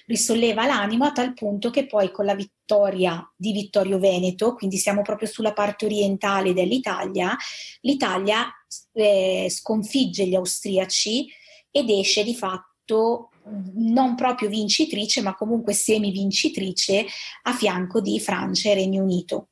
Risolleva 0.06 0.66
l'animo 0.66 1.06
a 1.06 1.12
tal 1.12 1.34
punto 1.34 1.70
che 1.70 1.86
poi 1.88 2.12
con 2.12 2.26
la 2.26 2.36
vittoria 2.36 3.28
di 3.36 3.52
Vittorio 3.52 3.98
Veneto, 4.00 4.54
quindi 4.54 4.78
siamo 4.78 5.02
proprio 5.02 5.28
sulla 5.28 5.54
parte 5.54 5.86
orientale 5.86 6.54
dell'Italia, 6.54 7.36
l'Italia 7.82 8.46
eh, 8.94 9.48
sconfigge 9.50 10.26
gli 10.26 10.36
austriaci 10.36 11.28
ed 11.72 11.90
esce 11.90 12.24
di 12.24 12.36
fatto 12.36 13.30
non 13.76 14.16
proprio 14.16 14.50
vincitrice, 14.50 15.22
ma 15.22 15.36
comunque 15.36 15.74
semi-vincitrice 15.74 17.06
a 17.44 17.54
fianco 17.54 18.02
di 18.02 18.20
Francia 18.20 18.70
e 18.70 18.76
Regno 18.76 19.04
Unito. 19.04 19.50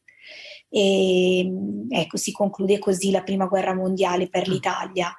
E, 0.70 1.48
ecco, 1.90 2.18
si 2.18 2.32
conclude 2.32 2.80
così 2.80 3.12
la 3.12 3.22
prima 3.22 3.46
guerra 3.46 3.76
mondiale 3.76 4.30
per 4.30 4.48
l'Italia. 4.48 5.14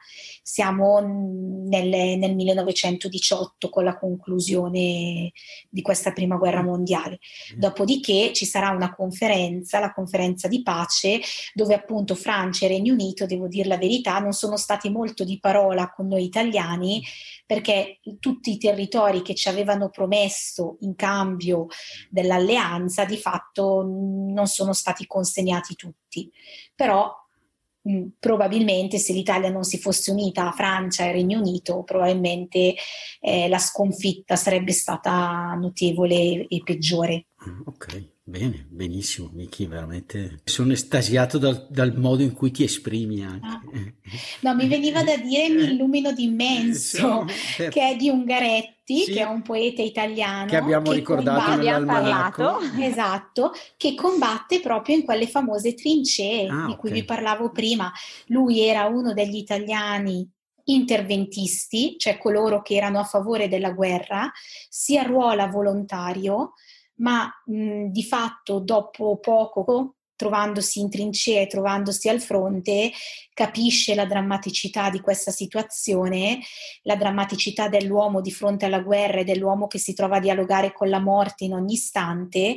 Siamo 0.47 1.01
nel, 1.01 2.19
nel 2.19 2.35
1918 2.35 3.71
con 3.71 3.83
la 3.83 3.97
conclusione 3.97 5.33
di 5.71 5.81
questa 5.81 6.13
prima 6.13 6.37
guerra 6.37 6.63
mondiale. 6.63 7.19
Dopodiché 7.57 8.35
ci 8.35 8.45
sarà 8.45 8.69
una 8.69 8.95
conferenza, 8.95 9.79
la 9.79 9.95
conferenza 9.95 10.47
di 10.47 10.63
pace, 10.63 11.19
dove 11.55 11.73
appunto 11.73 12.15
Francia 12.15 12.67
e 12.67 12.69
Regno 12.69 12.93
Unito, 12.93 13.25
devo 13.25 13.49
dire 13.49 13.69
la 13.69 13.79
verità, 13.79 14.19
non 14.19 14.33
sono 14.33 14.59
stati 14.59 14.91
molto 14.91 15.25
di 15.25 15.41
parola 15.41 15.91
con 15.91 16.09
noi 16.09 16.25
italiani 16.25 17.03
perché 17.47 18.01
tutti 18.21 18.53
i 18.53 18.59
territori 18.59 19.23
che 19.23 19.35
ci 19.35 19.49
avevano 19.49 19.89
promesso 19.89 20.77
in 20.81 20.95
cambio 20.95 21.69
dell'alleanza 22.11 23.07
di 23.07 23.17
fatto 23.17 23.83
non 23.83 24.47
sono 24.47 24.75
stati 24.75 25.07
consegnati 25.07 25.75
tutti. 25.75 26.31
Però 26.75 27.24
mh, 27.85 28.07
probabilmente 28.19 28.99
se 28.99 29.13
l'Italia 29.13 29.51
non 29.51 29.65
si 29.65 29.79
fosse 29.79 30.11
unita 30.11 30.49
a 30.49 30.53
Francia 30.53 31.05
e 31.05 31.13
Regno 31.13 31.39
Unito, 31.39 31.83
probabilmente 31.85 32.75
eh, 33.21 33.49
la 33.49 33.59
sconfitta 33.59 34.37
sarebbe 34.37 34.73
stata 34.73 35.55
notevole 35.55 36.47
e 36.49 36.63
peggiore. 36.65 37.27
Ah, 37.37 37.63
Ok, 37.67 38.14
bene, 38.27 38.67
benissimo, 38.71 39.29
Miki, 39.33 39.67
veramente 39.67 40.41
sono 40.45 40.73
estasiato 40.73 41.37
dal, 41.39 41.67
dal 41.71 41.97
modo 41.99 42.23
in 42.23 42.33
cui 42.33 42.51
ti 42.51 42.65
esprimi 42.65 43.23
anche. 43.23 43.47
Ah. 43.47 43.61
No, 44.41 44.55
mi 44.55 44.67
veniva 44.67 45.03
da 45.03 45.17
dire 45.17 45.49
mi 45.51 45.65
illumino 45.65 46.13
d'immenso, 46.13 47.27
Eh, 47.59 47.69
che 47.69 47.91
è 47.91 47.97
di 47.97 48.09
Ungaretti, 48.09 48.73
Sì. 49.05 49.13
che 49.13 49.21
è 49.21 49.25
un 49.27 49.43
poeta 49.43 49.83
italiano. 49.83 50.47
Che 50.47 50.57
abbiamo 50.57 50.93
ricordato 50.93 51.39
combatte- 51.39 51.61
Abbiamo 51.69 51.87
parlato. 51.87 52.59
Esatto, 52.81 53.53
che 53.77 53.95
combatte 53.95 54.61
proprio 54.61 54.97
in 54.97 55.05
quelle 55.05 55.27
famose 55.27 55.75
trincee 55.75 56.47
Ah, 56.49 56.67
di 56.67 56.77
cui 56.77 56.89
ok. 56.91 56.95
vi 56.95 57.05
parlavo 57.05 57.51
prima. 57.51 57.93
Lui 58.27 58.61
era 58.61 58.87
uno 58.87 59.13
degli 59.13 59.37
italiani 59.37 60.27
interventisti, 60.67 61.97
cioè 61.99 62.17
coloro 62.17 62.63
che 62.63 62.75
erano 62.75 62.99
a 62.99 63.05
favore 63.05 63.49
della 63.49 63.73
guerra, 63.73 64.31
si 64.71 64.97
arruola 64.97 65.47
volontario, 65.47 66.53
ma 66.97 67.31
mh, 67.47 67.87
di 67.87 68.05
fatto 68.05 68.61
dopo 68.61 69.19
poco, 69.19 69.97
trovandosi 70.17 70.81
in 70.81 70.91
trincee, 70.91 71.47
trovandosi 71.47 72.09
al 72.09 72.21
fronte, 72.21 72.93
capisce 73.33 73.95
la 73.95 74.07
drammaticità 74.07 74.91
di 74.91 75.01
questa 75.01 75.31
situazione, 75.31 76.41
la 76.83 76.97
drammaticità 76.97 77.69
dell'uomo 77.69 78.21
di 78.21 78.31
fronte 78.31 78.67
alla 78.67 78.81
guerra 78.81 79.21
e 79.21 79.25
dell'uomo 79.25 79.67
che 79.67 79.79
si 79.79 79.93
trova 79.93 80.17
a 80.17 80.21
dialogare 80.21 80.73
con 80.73 80.89
la 80.89 81.01
morte 81.01 81.45
in 81.45 81.55
ogni 81.55 81.75
istante 81.75 82.57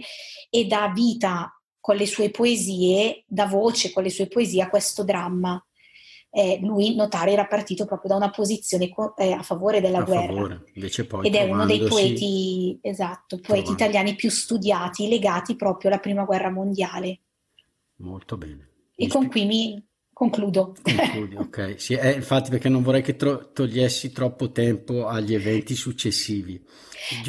e 0.50 0.66
dà 0.66 0.92
vita 0.94 1.52
con 1.80 1.96
le 1.96 2.06
sue 2.06 2.30
poesie, 2.30 3.24
dà 3.26 3.46
voce 3.46 3.92
con 3.92 4.04
le 4.04 4.10
sue 4.10 4.28
poesie 4.28 4.62
a 4.62 4.70
questo 4.70 5.04
dramma. 5.04 5.62
Eh, 6.38 6.60
lui, 6.62 6.96
notare, 6.96 7.32
era 7.32 7.48
partito 7.48 7.86
proprio 7.86 8.12
da 8.12 8.16
una 8.18 8.30
posizione 8.30 8.90
co- 8.90 9.16
eh, 9.18 9.32
a 9.32 9.42
favore 9.42 9.82
della 9.82 10.02
a 10.02 10.06
guerra 10.06 10.28
favore, 10.28 10.64
invece 10.74 11.06
poi 11.06 11.26
ed 11.26 11.34
è 11.34 11.44
uno 11.50 11.66
dei 11.66 11.80
poeti, 11.80 12.78
esatto, 12.82 13.40
poeti 13.40 13.72
italiani 13.72 14.14
più 14.14 14.30
studiati, 14.30 15.08
legati 15.08 15.56
proprio 15.56 15.90
alla 15.90 16.00
prima 16.00 16.26
guerra 16.26 16.52
mondiale. 16.52 17.20
Molto 17.98 18.38
bene. 18.38 18.70
E 18.96 19.04
Mi 19.06 19.08
con 19.08 19.24
spi- 19.24 19.32
qui 19.32 19.46
mi 19.46 19.84
concludo. 20.14 20.76
Concludi, 20.82 21.36
ok. 21.38 21.76
Sì, 21.78 21.94
eh, 21.96 22.12
infatti 22.12 22.50
perché 22.52 22.70
non 22.70 22.84
vorrei 22.84 23.02
che 23.02 23.16
tro- 23.16 23.52
togliessi 23.52 24.12
troppo 24.12 24.52
tempo 24.52 25.08
agli 25.08 25.34
eventi 25.34 25.76
successivi. 25.76 26.64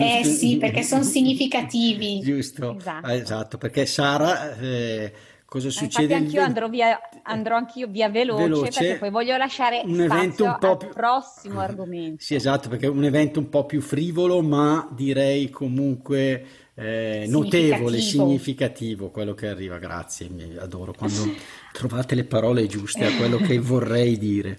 Eh 0.01 0.23
Giusto? 0.23 0.29
sì, 0.29 0.57
perché 0.59 0.83
sono 0.83 1.03
significativi. 1.05 2.21
Giusto, 2.21 2.77
Esatto. 2.79 3.07
Ah, 3.07 3.15
esatto, 3.15 3.59
perché 3.59 3.87
Sara, 3.87 4.57
eh, 4.59 5.13
cosa 5.49 5.69
Eh, 5.69 5.71
succede? 5.71 6.13
Infatti 6.13 6.25
anch'io 6.25 6.43
andrò 6.43 6.69
via, 6.69 7.01
andrò 7.23 7.57
anch'io 7.57 7.89
via 7.89 8.11
veloce, 8.11 8.43
Veloce. 8.43 8.81
perché 8.81 8.99
poi 8.99 9.11
voglio 9.11 9.37
lasciare 9.39 9.81
Un 9.85 10.01
evento 10.01 10.45
un 10.45 10.57
po' 10.61 10.77
più- 10.77 10.89
prossimo 10.91 11.61
argomento. 11.61 12.23
Sì, 12.23 12.35
esatto, 12.35 12.69
perché 12.69 12.87
è 12.87 12.91
un 12.91 13.05
evento 13.05 13.39
un 13.39 13.49
po' 13.49 13.65
più 13.65 13.81
frivolo, 13.81 14.43
ma 14.43 14.87
direi 14.93 15.49
comunque 15.49 16.45
eh, 16.75 17.25
notevole, 17.29 17.99
significativo 17.99 19.11
quello 19.11 19.33
che 19.35 19.49
arriva. 19.49 19.79
Grazie, 19.79 20.29
mi 20.29 20.55
adoro 20.59 20.93
quando 20.93 21.17
trovate 21.73 22.15
le 22.15 22.25
parole 22.25 22.67
giuste 22.67 23.07
a 23.07 23.17
quello 23.17 23.39
che 23.39 23.59
vorrei 23.59 24.19
dire. 24.19 24.59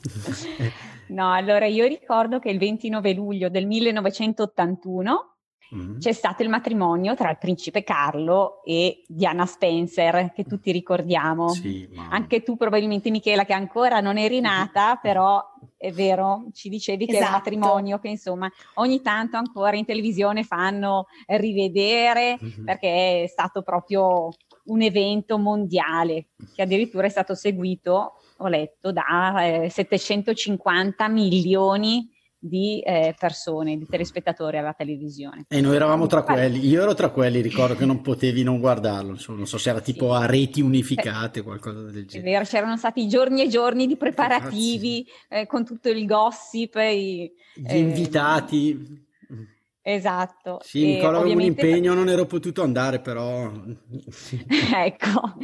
No, 1.10 1.32
allora 1.32 1.66
io 1.66 1.86
ricordo 1.88 2.38
che 2.38 2.50
il 2.50 2.58
29 2.58 3.14
luglio 3.14 3.48
del 3.48 3.66
1981 3.66 5.29
Mm. 5.74 5.98
c'è 5.98 6.12
stato 6.12 6.42
il 6.42 6.48
matrimonio 6.48 7.14
tra 7.14 7.30
il 7.30 7.38
principe 7.38 7.84
Carlo 7.84 8.60
e 8.64 9.02
Diana 9.06 9.46
Spencer, 9.46 10.32
che 10.34 10.44
tutti 10.44 10.72
ricordiamo. 10.72 11.50
Sì, 11.50 11.88
ma- 11.94 12.08
Anche 12.10 12.42
tu 12.42 12.56
probabilmente 12.56 13.10
Michela 13.10 13.44
che 13.44 13.52
ancora 13.52 14.00
non 14.00 14.18
eri 14.18 14.40
nata, 14.40 14.96
però 14.96 15.40
è 15.76 15.92
vero, 15.92 16.46
ci 16.52 16.68
dicevi 16.68 17.06
che 17.06 17.12
è 17.12 17.16
un 17.16 17.22
Esatto. 17.22 17.36
matrimonio 17.36 17.98
che 18.00 18.08
insomma 18.08 18.50
ogni 18.74 19.00
tanto 19.00 19.36
ancora 19.36 19.76
in 19.76 19.84
televisione 19.84 20.42
fanno 20.42 21.06
rivedere 21.26 22.38
Mhm. 22.40 22.64
perché 22.64 23.22
è 23.22 23.26
stato 23.26 23.62
proprio 23.62 24.28
un 24.64 24.82
evento 24.82 25.38
mondiale 25.38 26.28
che 26.54 26.62
addirittura 26.62 27.06
è 27.06 27.10
stato 27.10 27.34
seguito, 27.34 28.12
ho 28.36 28.48
letto, 28.48 28.92
da 28.92 29.44
eh, 29.44 29.70
750 29.70 31.08
milioni 31.08 32.08
di 32.42 32.80
eh, 32.80 33.14
persone, 33.18 33.76
di 33.76 33.86
telespettatori 33.86 34.56
alla 34.56 34.72
televisione. 34.72 35.44
E 35.46 35.60
noi 35.60 35.76
eravamo 35.76 36.06
tra 36.06 36.22
quelli, 36.22 36.66
io 36.66 36.82
ero 36.82 36.94
tra 36.94 37.10
quelli, 37.10 37.42
ricordo 37.42 37.76
che 37.76 37.84
non 37.84 38.00
potevi 38.00 38.42
non 38.42 38.58
guardarlo, 38.58 39.10
insomma, 39.10 39.38
non 39.38 39.46
so 39.46 39.58
se 39.58 39.68
era 39.68 39.80
tipo 39.80 40.16
Sì. 40.16 40.22
a 40.22 40.26
reti 40.26 40.60
unificate 40.62 41.40
o 41.40 41.42
qualcosa 41.42 41.82
del 41.82 42.06
genere. 42.06 42.44
c'erano 42.46 42.78
stati 42.78 43.06
giorni 43.06 43.42
e 43.42 43.48
giorni 43.48 43.86
di 43.86 43.96
preparativi 43.96 45.06
eh, 45.28 45.46
con 45.46 45.64
tutto 45.66 45.90
il 45.90 46.06
gossip. 46.06 46.74
e 46.76 47.34
Gli 47.54 47.66
eh, 47.66 47.78
invitati, 47.78 49.08
Esatto. 49.82 50.60
sì, 50.62 50.84
Nicola 50.84 51.18
aveva 51.18 51.34
un 51.34 51.40
impegno, 51.40 51.94
non 51.94 52.08
ero 52.08 52.26
potuto 52.26 52.62
andare, 52.62 53.00
però... 53.00 53.50
ecco, 54.74 55.36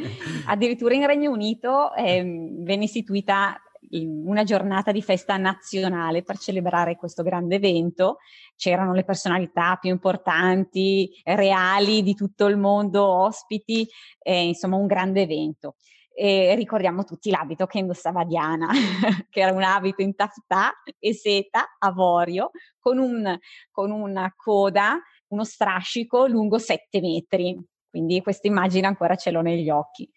addirittura 0.45 0.93
in 0.93 1.05
Regno 1.07 1.31
Unito 1.31 1.93
ehm, 1.95 2.63
venne 2.63 2.83
istituita 2.83 3.59
una 3.91 4.43
giornata 4.43 4.91
di 4.91 5.01
festa 5.01 5.37
nazionale 5.37 6.23
per 6.23 6.37
celebrare 6.37 6.95
questo 6.95 7.23
grande 7.23 7.55
evento. 7.55 8.17
C'erano 8.55 8.93
le 8.93 9.03
personalità 9.03 9.77
più 9.79 9.89
importanti, 9.89 11.09
reali 11.23 12.03
di 12.03 12.13
tutto 12.13 12.47
il 12.47 12.57
mondo, 12.57 13.05
ospiti, 13.05 13.87
eh, 14.19 14.47
insomma 14.47 14.75
un 14.75 14.87
grande 14.87 15.21
evento. 15.21 15.75
E 16.13 16.55
ricordiamo 16.55 17.03
tutti 17.03 17.29
l'abito 17.29 17.67
che 17.67 17.77
indossava 17.77 18.23
Diana, 18.23 18.69
che 19.29 19.39
era 19.39 19.51
un 19.51 19.61
abito 19.61 20.01
in 20.01 20.15
taffetà 20.15 20.73
e 20.97 21.13
seta 21.13 21.75
avorio 21.77 22.49
con, 22.79 22.97
un, 22.97 23.37
con 23.69 23.91
una 23.91 24.33
coda, 24.35 24.99
uno 25.27 25.43
strascico 25.43 26.25
lungo 26.25 26.57
7 26.57 26.99
metri. 27.01 27.55
Quindi 27.89 28.21
questa 28.21 28.47
immagine 28.47 28.87
ancora 28.87 29.15
ce 29.15 29.29
l'ho 29.29 29.41
negli 29.41 29.69
occhi. 29.69 30.09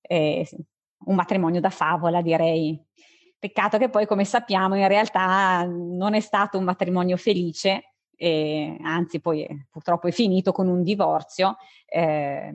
Eh, 0.00 0.46
un 1.06 1.14
matrimonio 1.14 1.60
da 1.60 1.70
favola, 1.70 2.22
direi. 2.22 2.80
Peccato 3.38 3.78
che 3.78 3.88
poi, 3.88 4.06
come 4.06 4.24
sappiamo, 4.24 4.74
in 4.76 4.88
realtà 4.88 5.64
non 5.64 6.14
è 6.14 6.20
stato 6.20 6.58
un 6.58 6.64
matrimonio 6.64 7.16
felice, 7.16 7.94
eh, 8.16 8.76
anzi 8.82 9.20
poi 9.20 9.44
eh, 9.44 9.66
purtroppo 9.70 10.08
è 10.08 10.10
finito 10.10 10.52
con 10.52 10.68
un 10.68 10.82
divorzio. 10.82 11.56
eh, 11.86 12.52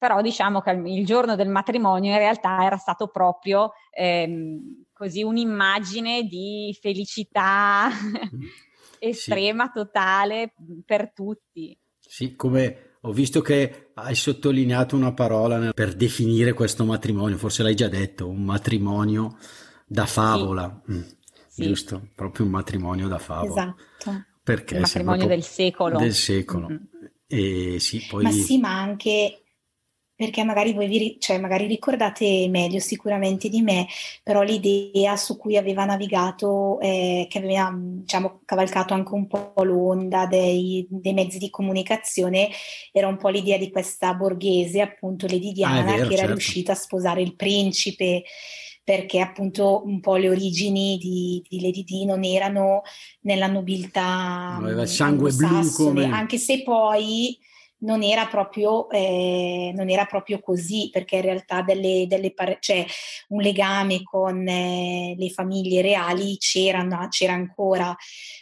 però 0.00 0.22
diciamo 0.22 0.62
che 0.62 0.70
il 0.70 1.04
giorno 1.04 1.36
del 1.36 1.50
matrimonio 1.50 2.12
in 2.12 2.16
realtà 2.16 2.64
era 2.64 2.78
stato 2.78 3.08
proprio 3.08 3.72
ehm, 3.90 4.86
così 4.94 5.22
un'immagine 5.22 6.22
di 6.22 6.74
felicità 6.80 7.90
mm. 7.90 8.40
estrema, 8.98 9.66
sì. 9.66 9.72
totale 9.74 10.54
per 10.86 11.12
tutti. 11.12 11.78
Sì, 11.98 12.34
come 12.34 12.94
ho 13.02 13.12
visto 13.12 13.42
che 13.42 13.90
hai 13.92 14.14
sottolineato 14.14 14.96
una 14.96 15.12
parola 15.12 15.70
per 15.74 15.94
definire 15.94 16.54
questo 16.54 16.86
matrimonio, 16.86 17.36
forse 17.36 17.62
l'hai 17.62 17.74
già 17.74 17.88
detto, 17.88 18.26
un 18.26 18.42
matrimonio 18.42 19.36
da 19.90 20.06
favola. 20.06 20.80
Sì. 20.86 20.92
Mm, 20.92 21.02
sì. 21.48 21.62
Giusto, 21.64 22.08
proprio 22.14 22.46
un 22.46 22.52
matrimonio 22.52 23.08
da 23.08 23.18
favola. 23.18 23.74
Esatto. 23.98 24.24
Perché 24.42 24.74
il 24.74 24.80
matrimonio 24.80 25.26
del 25.26 25.42
secolo. 25.42 25.98
Del 25.98 26.14
secolo. 26.14 26.68
Mm-hmm. 26.68 26.84
E 27.26 27.80
sì, 27.80 28.06
poi... 28.08 28.22
Ma 28.22 28.30
sì, 28.30 28.58
ma 28.58 28.80
anche 28.80 29.42
perché 30.14 30.44
magari 30.44 30.74
voi 30.74 30.86
vi, 30.86 31.16
cioè 31.18 31.38
magari 31.38 31.66
ricordate 31.66 32.46
meglio 32.50 32.78
sicuramente 32.78 33.48
di 33.48 33.62
me, 33.62 33.86
però 34.22 34.42
l'idea 34.42 35.16
su 35.16 35.38
cui 35.38 35.56
aveva 35.56 35.86
navigato, 35.86 36.78
eh, 36.80 37.26
che 37.28 37.38
aveva 37.38 37.74
diciamo, 37.74 38.42
cavalcato 38.44 38.92
anche 38.92 39.14
un 39.14 39.26
po' 39.26 39.54
l'onda 39.62 40.26
dei, 40.26 40.86
dei, 40.90 41.14
mezzi 41.14 41.38
di 41.38 41.48
comunicazione, 41.48 42.50
era 42.92 43.06
un 43.06 43.16
po' 43.16 43.30
l'idea 43.30 43.56
di 43.56 43.70
questa 43.70 44.12
borghese, 44.12 44.82
appunto 44.82 45.26
Lady 45.26 45.52
Diana, 45.52 45.80
ah, 45.80 45.84
vero, 45.84 45.96
che 46.06 46.12
era 46.12 46.16
certo. 46.16 46.32
riuscita 46.32 46.72
a 46.72 46.76
sposare 46.76 47.22
il 47.22 47.34
principe 47.34 48.22
perché 48.90 49.20
appunto 49.20 49.82
un 49.86 50.00
po' 50.00 50.16
le 50.16 50.28
origini 50.28 50.98
di, 50.98 51.40
di 51.48 51.60
Lady 51.60 51.84
Di 51.84 52.04
non 52.04 52.24
erano 52.24 52.82
nella 53.20 53.46
nobiltà 53.46 54.56
aveva 54.56 54.82
il 54.82 54.88
sangue 54.88 55.30
blu 55.30 55.70
come... 55.70 56.06
anche 56.06 56.38
se 56.38 56.64
poi 56.64 57.38
non 57.80 58.02
era 58.02 58.26
proprio, 58.26 58.88
eh, 58.90 59.72
non 59.74 59.88
era 59.88 60.04
proprio 60.04 60.40
così, 60.40 60.90
perché 60.90 61.16
in 61.16 61.22
realtà 61.22 61.62
delle, 61.62 62.06
delle 62.08 62.32
par- 62.32 62.58
cioè, 62.60 62.84
un 63.28 63.40
legame 63.40 64.02
con 64.02 64.46
eh, 64.46 65.14
le 65.16 65.30
famiglie 65.30 65.82
reali 65.82 66.36
c'era, 66.38 66.86
c'era 67.08 67.32
ancora, 67.32 67.94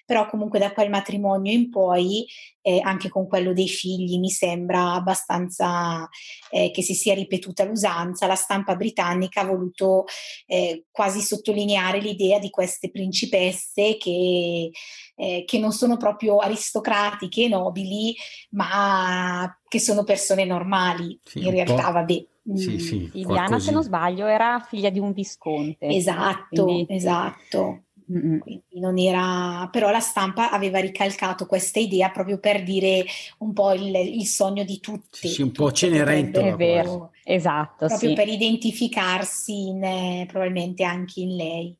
però 0.04 0.26
comunque 0.26 0.58
da 0.58 0.72
quel 0.72 0.90
matrimonio 0.90 1.52
in 1.52 1.70
poi, 1.70 2.26
eh, 2.62 2.80
anche 2.82 3.08
con 3.08 3.26
quello 3.26 3.52
dei 3.52 3.68
figli, 3.68 4.18
mi 4.18 4.30
sembra 4.30 4.92
abbastanza 4.92 6.08
eh, 6.50 6.70
che 6.70 6.82
si 6.82 6.94
sia 6.94 7.14
ripetuta 7.14 7.64
l'usanza. 7.64 8.26
La 8.26 8.34
stampa 8.34 8.74
britannica 8.76 9.40
ha 9.40 9.46
voluto 9.46 10.04
eh, 10.46 10.84
quasi 10.90 11.20
sottolineare 11.20 12.00
l'idea 12.00 12.38
di 12.38 12.50
queste 12.50 12.90
principesse 12.90 13.96
che 13.96 14.70
eh, 15.18 15.42
che 15.44 15.58
non 15.58 15.72
sono 15.72 15.96
proprio 15.96 16.38
aristocratiche 16.38 17.44
e 17.44 17.48
nobili, 17.48 18.14
ma 18.50 19.58
che 19.66 19.80
sono 19.80 20.04
persone 20.04 20.44
normali. 20.44 21.18
Sì, 21.24 21.44
in 21.44 21.50
realtà, 21.50 21.90
vabbè. 21.90 22.24
Sì, 22.54 22.70
mm, 22.70 22.76
sì, 22.76 23.10
Diana, 23.12 23.58
se 23.58 23.72
non 23.72 23.82
sbaglio, 23.82 24.26
era 24.26 24.64
figlia 24.66 24.90
di 24.90 25.00
un 25.00 25.12
visconte. 25.12 25.86
Esatto, 25.86 26.64
quindi... 26.64 26.94
esatto. 26.94 27.82
Quindi 28.08 28.62
non 28.80 28.96
era, 28.96 29.68
però 29.70 29.90
la 29.90 30.00
stampa 30.00 30.50
aveva 30.50 30.78
ricalcato 30.78 31.44
questa 31.44 31.78
idea 31.78 32.08
proprio 32.08 32.38
per 32.38 32.62
dire 32.62 33.04
un 33.38 33.52
po' 33.52 33.74
il, 33.74 33.94
il 33.94 34.24
sogno 34.24 34.64
di 34.64 34.80
tutti. 34.80 35.28
Sì, 35.28 35.42
un 35.42 35.52
po' 35.52 35.70
cenerentola. 35.72 36.46
È 36.46 36.54
vero, 36.54 37.10
esatto. 37.22 37.84
Proprio 37.84 38.08
sì. 38.08 38.14
per 38.14 38.28
identificarsi 38.28 39.66
in, 39.68 39.84
eh, 39.84 40.24
probabilmente 40.26 40.84
anche 40.84 41.20
in 41.20 41.36
lei. 41.36 41.76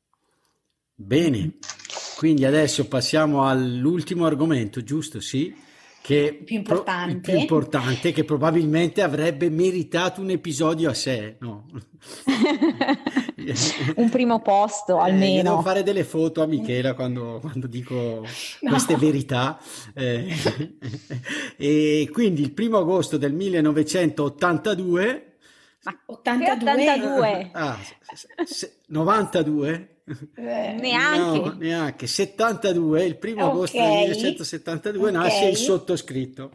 Bene, 1.00 1.54
quindi 2.18 2.44
adesso 2.44 2.88
passiamo 2.88 3.46
all'ultimo 3.46 4.26
argomento, 4.26 4.82
giusto? 4.82 5.20
Sì. 5.20 5.54
Che 6.02 6.42
più 6.44 6.56
importante. 6.56 7.20
Pro, 7.20 7.30
più 7.30 7.40
importante, 7.40 8.10
che 8.10 8.24
probabilmente 8.24 9.02
avrebbe 9.02 9.48
meritato 9.50 10.20
un 10.20 10.30
episodio 10.30 10.90
a 10.90 10.94
sé, 10.94 11.36
no? 11.38 11.68
un 13.94 14.08
primo 14.08 14.42
posto 14.42 14.98
almeno. 14.98 15.38
Eh, 15.38 15.42
devo 15.44 15.62
fare 15.62 15.84
delle 15.84 16.02
foto 16.02 16.42
a 16.42 16.46
Michela 16.46 16.94
quando, 16.94 17.38
quando 17.40 17.68
dico 17.68 17.94
no. 18.62 18.68
queste 18.68 18.96
verità. 18.96 19.56
Eh, 19.94 20.26
e 21.56 22.10
quindi 22.12 22.42
il 22.42 22.50
primo 22.50 22.78
agosto 22.78 23.16
del 23.16 23.32
1982. 23.32 25.27
Ma 25.88 25.98
82? 26.04 26.70
82. 26.70 27.50
Ah, 27.52 27.78
92? 28.88 29.88
Eh, 30.36 30.76
neanche. 30.78 31.38
No, 31.38 31.56
neanche. 31.58 32.06
72, 32.06 33.04
il 33.04 33.16
primo 33.16 33.44
okay. 33.44 33.50
agosto 33.50 33.78
del 33.78 33.88
1972 33.88 35.08
okay. 35.08 35.12
nasce 35.22 35.44
il 35.46 35.56
sottoscritto 35.56 36.50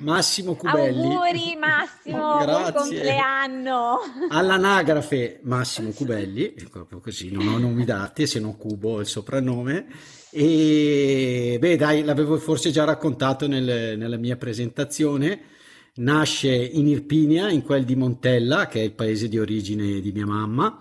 Massimo 0.00 0.56
Cubelli. 0.56 1.14
Auguri 1.14 1.56
Massimo, 1.56 2.44
buon 2.44 2.72
compleanno. 2.72 3.98
All'anagrafe 4.30 5.38
Massimo 5.42 5.90
Cubelli, 5.90 6.54
proprio 6.68 6.98
così, 6.98 7.30
non 7.30 7.46
ho 7.46 7.58
nomi 7.58 7.84
dati, 7.84 8.26
se 8.26 8.40
non 8.40 8.56
Cubo 8.56 8.98
il 9.00 9.06
soprannome. 9.06 9.86
E 10.30 11.56
beh, 11.60 11.76
dai, 11.76 12.02
l'avevo 12.02 12.36
forse 12.38 12.70
già 12.72 12.82
raccontato 12.82 13.46
nel, 13.46 13.96
nella 13.96 14.16
mia 14.16 14.36
presentazione. 14.36 15.54
Nasce 15.96 16.54
in 16.54 16.86
Irpinia, 16.88 17.48
in 17.50 17.62
quel 17.62 17.84
di 17.84 17.96
Montella, 17.96 18.66
che 18.66 18.80
è 18.80 18.84
il 18.84 18.92
paese 18.92 19.28
di 19.28 19.38
origine 19.38 20.00
di 20.00 20.12
mia 20.12 20.26
mamma. 20.26 20.78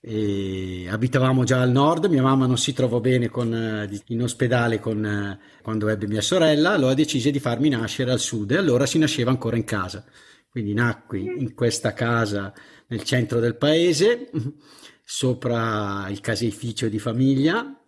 E 0.00 0.86
abitavamo 0.88 1.44
già 1.44 1.60
al 1.60 1.70
nord, 1.70 2.04
mia 2.06 2.22
mamma 2.22 2.46
non 2.46 2.58
si 2.58 2.72
trovò 2.72 3.00
bene 3.00 3.28
con, 3.28 3.52
eh, 3.54 3.88
in 4.08 4.22
ospedale 4.22 4.78
con, 4.78 5.04
eh, 5.04 5.38
quando 5.62 5.88
ebbe 5.88 6.06
mia 6.06 6.20
sorella, 6.20 6.72
allora 6.72 6.94
decise 6.94 7.30
di 7.30 7.40
farmi 7.40 7.68
nascere 7.68 8.12
al 8.12 8.20
sud. 8.20 8.52
E 8.52 8.56
allora 8.56 8.86
si 8.86 8.98
nasceva 8.98 9.30
ancora 9.30 9.56
in 9.56 9.64
casa. 9.64 10.04
Quindi 10.48 10.72
nacqui 10.72 11.24
in 11.24 11.54
questa 11.54 11.92
casa 11.92 12.52
nel 12.88 13.02
centro 13.02 13.40
del 13.40 13.56
paese, 13.56 14.30
sopra 15.02 16.06
il 16.10 16.20
caseificio 16.20 16.88
di 16.88 16.98
famiglia 16.98 17.83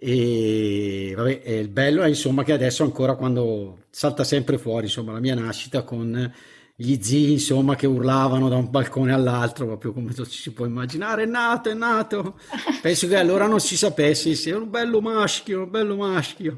e 0.00 1.12
vabbè, 1.16 1.42
il 1.44 1.68
bello 1.68 2.02
è 2.02 2.08
insomma 2.08 2.44
che 2.44 2.52
adesso 2.52 2.84
ancora 2.84 3.16
quando 3.16 3.86
salta 3.90 4.22
sempre 4.22 4.56
fuori 4.56 4.86
insomma 4.86 5.12
la 5.12 5.18
mia 5.18 5.34
nascita 5.34 5.82
con 5.82 6.32
gli 6.80 6.96
zii, 7.02 7.32
insomma, 7.32 7.74
che 7.74 7.88
urlavano 7.88 8.48
da 8.48 8.54
un 8.54 8.70
balcone 8.70 9.12
all'altro, 9.12 9.66
proprio 9.66 9.92
come 9.92 10.14
ci 10.14 10.38
si 10.38 10.52
può 10.52 10.64
immaginare, 10.64 11.24
è 11.24 11.26
nato, 11.26 11.70
è 11.70 11.74
nato. 11.74 12.38
Penso 12.80 13.08
che 13.08 13.16
allora 13.16 13.48
non 13.48 13.58
si 13.58 13.76
sapesse 13.76 14.32
se 14.36 14.50
era 14.50 14.60
un 14.60 14.70
bello 14.70 15.00
maschio, 15.00 15.64
un 15.64 15.70
bello 15.70 15.96
maschio. 15.96 16.56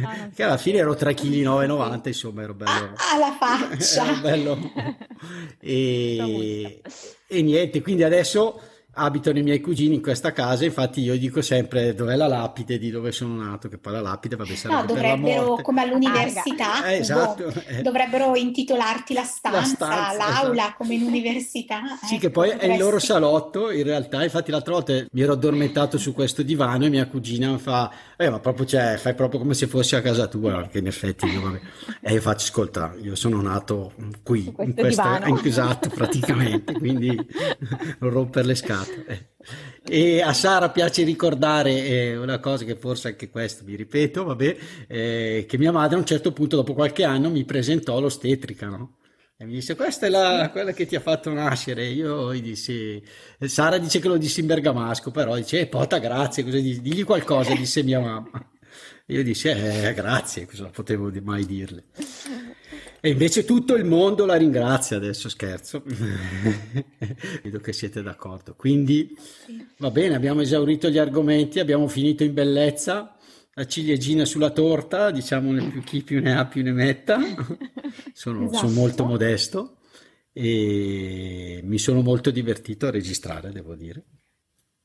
Ah, 0.00 0.28
che 0.32 0.44
alla 0.44 0.58
fine 0.58 0.78
ero 0.78 0.92
3,9 0.92 2.00
kg, 2.00 2.06
insomma, 2.06 2.42
ero 2.42 2.54
bello. 2.54 2.92
Ah, 2.94 3.18
la 3.18 3.36
faccia! 3.36 4.12
bello. 4.22 4.58
E, 5.64 6.82
e 7.28 7.42
niente, 7.42 7.80
quindi 7.80 8.02
adesso 8.02 8.60
abitano 8.94 9.38
i 9.38 9.42
miei 9.42 9.60
cugini 9.60 9.94
in 9.94 10.02
questa 10.02 10.32
casa, 10.32 10.64
infatti 10.64 11.00
io 11.00 11.16
dico 11.16 11.40
sempre 11.40 11.94
dov'è 11.94 12.16
la 12.16 12.26
lapide 12.26 12.78
di 12.78 12.90
dove 12.90 13.12
sono 13.12 13.42
nato, 13.42 13.68
che 13.68 13.78
poi 13.78 13.94
la 13.94 14.00
lapide 14.00 14.36
va 14.36 14.44
sarebbe 14.44 14.80
No, 14.80 14.86
dovrebbero, 14.86 15.58
come 15.62 15.82
all'università, 15.82 16.84
eh, 16.86 16.98
esatto, 16.98 17.52
eh. 17.66 17.82
dovrebbero 17.82 18.34
intitolarti 18.36 19.14
la 19.14 19.22
stanza, 19.22 19.58
la 19.58 19.64
stanza 19.64 20.16
l'aula, 20.16 20.62
esatto. 20.62 20.74
come 20.78 20.94
in 20.94 21.02
università. 21.02 21.80
Sì, 22.02 22.14
ecco, 22.14 22.20
che 22.20 22.30
poi 22.30 22.48
dovresti... 22.50 22.70
è 22.70 22.74
il 22.74 22.80
loro 22.80 22.98
salotto, 22.98 23.70
in 23.70 23.82
realtà, 23.84 24.22
infatti 24.22 24.50
l'altra 24.50 24.74
volta 24.74 24.92
mi 25.10 25.20
ero 25.22 25.32
addormentato 25.32 25.96
su 25.96 26.12
questo 26.12 26.42
divano 26.42 26.84
e 26.84 26.88
mia 26.90 27.06
cugina 27.06 27.50
mi 27.50 27.58
fa, 27.58 27.90
eh 28.16 28.28
ma 28.28 28.40
proprio, 28.40 28.66
cioè, 28.66 28.96
fai 28.98 29.14
proprio 29.14 29.40
come 29.40 29.54
se 29.54 29.66
fossi 29.66 29.96
a 29.96 30.02
casa 30.02 30.26
tua, 30.26 30.56
perché 30.56 30.78
in 30.78 30.86
effetti 30.86 31.26
io, 31.26 31.40
vabbè. 31.40 31.60
E 32.00 32.12
io 32.12 32.20
faccio, 32.20 32.44
ascolta, 32.44 32.94
io 33.00 33.14
sono 33.14 33.40
nato 33.40 33.92
qui, 34.22 34.52
in 34.58 34.74
questa, 34.74 35.26
in, 35.26 35.40
esatto, 35.44 35.88
praticamente, 35.88 36.74
quindi 36.74 37.14
non 37.98 38.10
rompere 38.10 38.46
le 38.46 38.54
scale. 38.54 38.81
Eh. 39.06 39.30
E 39.88 40.22
a 40.22 40.32
Sara 40.32 40.70
piace 40.70 41.02
ricordare 41.02 41.72
eh, 41.72 42.16
una 42.16 42.38
cosa 42.38 42.64
che 42.64 42.76
forse 42.76 43.08
anche 43.08 43.28
questo 43.28 43.64
mi 43.64 43.74
ripeto, 43.74 44.24
vabbè, 44.24 44.56
eh, 44.86 45.44
che 45.48 45.58
mia 45.58 45.72
madre 45.72 45.96
a 45.96 45.98
un 45.98 46.06
certo 46.06 46.32
punto, 46.32 46.56
dopo 46.56 46.74
qualche 46.74 47.04
anno, 47.04 47.30
mi 47.30 47.44
presentò 47.44 47.98
l'ostetrica, 47.98 48.68
no? 48.68 48.98
E 49.42 49.44
mi 49.44 49.54
disse: 49.54 49.74
Questa 49.74 50.06
è 50.06 50.08
la, 50.08 50.50
quella 50.52 50.72
che 50.72 50.86
ti 50.86 50.94
ha 50.94 51.00
fatto 51.00 51.32
nascere. 51.32 51.86
Io 51.86 52.32
gli 52.32 52.42
dissi: 52.42 53.02
Sara 53.40 53.78
dice 53.78 53.98
che 53.98 54.06
lo 54.06 54.16
disse 54.16 54.40
in 54.40 54.46
bergamasco, 54.46 55.10
però 55.10 55.34
dice: 55.34 55.58
eh, 55.58 55.66
Pota, 55.66 55.98
grazie. 55.98 56.44
Cosa 56.44 56.58
dici? 56.58 56.80
Digli 56.80 57.02
qualcosa, 57.04 57.52
disse 57.54 57.82
mia 57.82 57.98
mamma. 57.98 58.50
Io 59.06 59.22
dissi: 59.24 59.48
Eh, 59.48 59.92
grazie, 59.94 60.46
cosa 60.46 60.68
potevo 60.68 61.10
mai 61.22 61.44
dirle? 61.44 61.86
E 63.04 63.10
invece 63.10 63.44
tutto 63.44 63.74
il 63.74 63.84
mondo 63.84 64.24
la 64.24 64.36
ringrazia 64.36 64.96
adesso, 64.96 65.28
scherzo. 65.28 65.82
Vedo 67.42 67.58
che 67.58 67.72
siete 67.72 68.00
d'accordo. 68.00 68.54
Quindi 68.54 69.12
va 69.78 69.90
bene, 69.90 70.14
abbiamo 70.14 70.40
esaurito 70.40 70.88
gli 70.88 70.98
argomenti, 70.98 71.58
abbiamo 71.58 71.88
finito 71.88 72.22
in 72.22 72.32
bellezza. 72.32 73.16
La 73.54 73.66
ciliegina 73.66 74.24
sulla 74.24 74.50
torta, 74.50 75.10
diciamo 75.10 75.52
più, 75.68 75.82
chi 75.82 76.02
più 76.04 76.20
ne 76.20 76.38
ha 76.38 76.46
più 76.46 76.62
ne 76.62 76.70
metta. 76.70 77.18
Sono, 78.14 78.44
esatto. 78.44 78.68
sono 78.68 78.72
molto 78.72 79.04
modesto 79.04 79.78
e 80.32 81.60
mi 81.64 81.78
sono 81.78 82.02
molto 82.02 82.30
divertito 82.30 82.86
a 82.86 82.90
registrare, 82.90 83.50
devo 83.50 83.74
dire. 83.74 84.04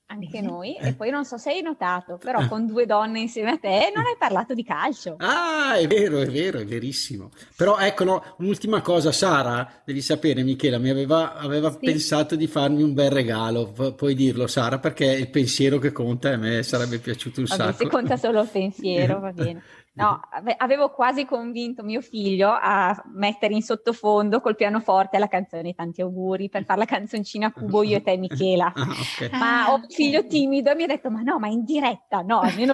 Anche 0.07 0.41
noi. 0.41 0.75
E 0.75 0.93
poi 0.93 1.09
non 1.09 1.25
so 1.25 1.37
se 1.37 1.51
hai 1.51 1.61
notato, 1.61 2.17
però 2.17 2.47
con 2.47 2.65
due 2.65 2.85
donne 2.85 3.19
insieme 3.19 3.51
a 3.51 3.57
te 3.57 3.91
non 3.93 4.05
hai 4.05 4.15
parlato 4.17 4.53
di 4.53 4.63
calcio. 4.63 5.15
Ah, 5.17 5.75
è 5.75 5.87
vero, 5.87 6.19
è 6.19 6.27
vero, 6.27 6.59
è 6.59 6.65
verissimo. 6.65 7.31
Però 7.55 7.77
ecco, 7.77 8.03
no, 8.03 8.35
un'ultima 8.37 8.81
cosa, 8.81 9.11
Sara, 9.11 9.81
devi 9.83 10.01
sapere, 10.01 10.43
Michela, 10.43 10.77
mi 10.77 10.89
aveva, 10.89 11.35
aveva 11.35 11.71
sì. 11.71 11.79
pensato 11.79 12.35
di 12.35 12.47
farmi 12.47 12.83
un 12.83 12.93
bel 12.93 13.11
regalo, 13.11 13.71
puoi 13.95 14.15
dirlo 14.15 14.47
Sara, 14.47 14.79
perché 14.79 15.13
è 15.13 15.17
il 15.17 15.29
pensiero 15.29 15.77
che 15.79 15.91
conta 15.91 16.29
e 16.29 16.33
a 16.33 16.37
me 16.37 16.63
sarebbe 16.63 16.99
piaciuto 16.99 17.41
un 17.41 17.45
Vabbè, 17.47 17.63
sacco. 17.63 17.83
Se 17.83 17.89
conta 17.89 18.17
solo 18.17 18.41
il 18.41 18.49
pensiero, 18.49 19.19
va 19.19 19.31
bene. 19.33 19.61
No, 19.97 20.19
avevo 20.57 20.91
quasi 20.91 21.25
convinto 21.25 21.83
mio 21.83 22.01
figlio 22.01 22.49
a 22.49 22.95
mettere 23.13 23.55
in 23.55 23.63
sottofondo 23.63 24.41
col 24.41 24.55
pianoforte 24.55 25.17
la 25.17 25.27
canzone 25.27 25.73
Tanti 25.73 26.01
auguri 26.01 26.49
per 26.49 26.65
fare 26.65 26.79
la 26.79 26.85
canzoncina 26.85 27.51
Cubo 27.51 27.81
io 27.81 27.97
e 27.97 28.01
te 28.01 28.15
Michela. 28.17 28.73
Ah, 29.17 29.25
okay. 29.25 29.39
Ma 29.39 29.71
ho 29.71 29.75
un 29.75 29.85
figlio 29.89 30.25
timido 30.27 30.69
e 30.69 30.75
mi 30.75 30.83
ha 30.83 30.87
detto 30.87 31.09
ma 31.09 31.21
no, 31.21 31.39
ma 31.39 31.47
in 31.47 31.63
diretta 31.63 32.21
no, 32.21 32.39
almeno 32.39 32.73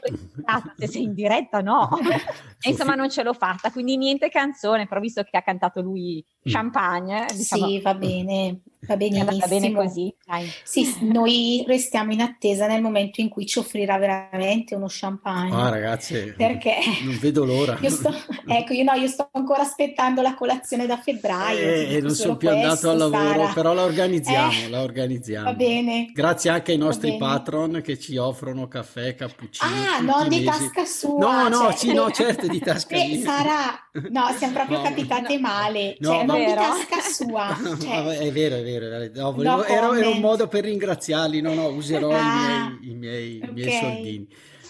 se 0.77 0.87
sei 0.87 1.03
in 1.03 1.13
diretta 1.13 1.61
no. 1.61 1.89
e 2.61 2.69
insomma 2.69 2.95
non 2.95 3.09
ce 3.09 3.23
l'ho 3.23 3.33
fatta, 3.33 3.71
quindi 3.71 3.95
niente 3.97 4.29
canzone, 4.29 4.85
però 4.85 4.99
visto 4.99 5.23
che 5.23 5.37
ha 5.37 5.41
cantato 5.41 5.81
lui. 5.81 6.23
Champagne. 6.43 7.25
Diciamo, 7.33 7.67
sì, 7.67 7.79
va 7.81 7.93
bene. 7.93 8.59
Va 8.85 8.97
benissimo. 8.97 9.37
Va 9.37 9.47
bene 9.47 9.71
così. 9.71 10.13
Dai. 10.25 10.51
Sì, 10.63 10.93
noi 11.01 11.63
restiamo 11.65 12.11
in 12.11 12.21
attesa 12.21 12.67
nel 12.67 12.81
momento 12.81 13.21
in 13.21 13.29
cui 13.29 13.45
ci 13.45 13.59
offrirà 13.59 13.97
veramente 13.97 14.75
uno 14.75 14.87
champagne. 14.89 15.55
Ah, 15.55 15.69
ragazzi, 15.69 16.33
perché 16.35 16.75
non 17.03 17.17
vedo 17.19 17.45
l'ora. 17.45 17.77
Io 17.81 17.89
sto, 17.89 18.13
ecco, 18.45 18.73
io 18.73 18.83
no, 18.83 18.93
io 18.93 19.07
sto 19.07 19.29
ancora 19.31 19.61
aspettando 19.61 20.21
la 20.21 20.35
colazione 20.35 20.85
da 20.85 20.97
febbraio. 20.97 21.59
Eh, 21.59 22.01
non 22.01 22.11
sono 22.11 22.35
più 22.35 22.49
questo, 22.49 22.67
andato 22.67 22.89
al 22.89 22.97
lavoro, 22.97 23.39
Sara. 23.41 23.53
però 23.53 23.73
la 23.73 23.83
organizziamo, 23.83 24.51
eh, 24.51 24.69
la 24.69 24.81
organizziamo. 24.81 25.45
Va 25.45 25.53
bene. 25.53 26.11
Grazie 26.13 26.49
anche 26.49 26.71
ai 26.73 26.77
nostri 26.77 27.17
patron 27.17 27.81
che 27.81 27.97
ci 27.97 28.17
offrono 28.17 28.67
caffè, 28.67 29.15
cappuccino. 29.15 29.71
Ah, 29.71 29.99
non 30.01 30.27
di 30.27 30.43
tasca 30.43 30.83
sua. 30.83 31.19
No, 31.19 31.47
no, 31.47 31.69
cioè... 31.69 31.75
sì, 31.77 31.93
no, 31.93 32.11
certo, 32.11 32.47
di 32.47 32.59
tasca 32.63 32.95
eh, 32.95 33.07
mia. 33.07 33.23
Sarà, 33.23 33.89
no, 34.09 34.27
siamo 34.37 34.53
proprio 34.53 34.77
no, 34.79 34.83
capitate 34.83 35.35
no. 35.35 35.39
male. 35.39 35.95
No, 35.99 36.09
cioè, 36.09 36.25
non 36.37 36.45
di 36.45 36.53
tasca 36.53 36.99
sua. 37.01 37.57
Cioè... 37.79 38.17
è 38.17 38.31
vero, 38.31 38.55
è 38.55 38.63
vero. 38.63 39.11
No, 39.13 39.31
volevo, 39.33 39.63
era, 39.63 39.97
era, 39.97 40.09
un 40.09 40.19
modo 40.19 40.47
per 40.47 40.63
ringraziarli, 40.65 41.41
no, 41.41 41.53
no, 41.53 41.67
userò 41.67 42.11
ah, 42.11 42.77
i, 42.81 42.93
miei, 42.93 42.93
i, 42.93 42.95
miei, 42.95 43.37
okay. 43.37 43.49
i 43.49 43.53
miei 43.53 43.79
soldini. 43.79 44.27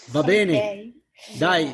Va 0.08 0.20
okay. 0.20 0.46
bene, 0.46 0.94
dai, 1.38 1.74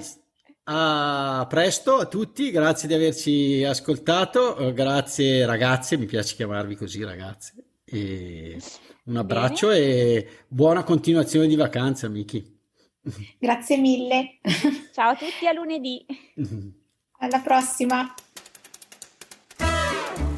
a 0.63 1.45
presto 1.49 1.95
a 1.95 2.05
tutti, 2.05 2.51
grazie 2.51 2.87
di 2.87 2.93
averci 2.93 3.63
ascoltato, 3.63 4.55
eh, 4.57 4.73
grazie 4.73 5.45
ragazze, 5.45 5.97
mi 5.97 6.05
piace 6.05 6.35
chiamarvi 6.35 6.75
così 6.75 7.03
ragazze. 7.03 7.53
E 7.83 8.57
un 9.05 9.17
abbraccio 9.17 9.69
Bene. 9.69 9.85
e 9.85 10.27
buona 10.47 10.83
continuazione 10.83 11.47
di 11.47 11.55
vacanza, 11.55 12.07
Miki. 12.07 12.57
Grazie 13.39 13.77
mille. 13.77 14.39
Ciao 14.93 15.11
a 15.11 15.15
tutti, 15.15 15.47
a 15.47 15.53
lunedì. 15.53 16.05
Alla 17.19 17.39
prossima. 17.43 18.13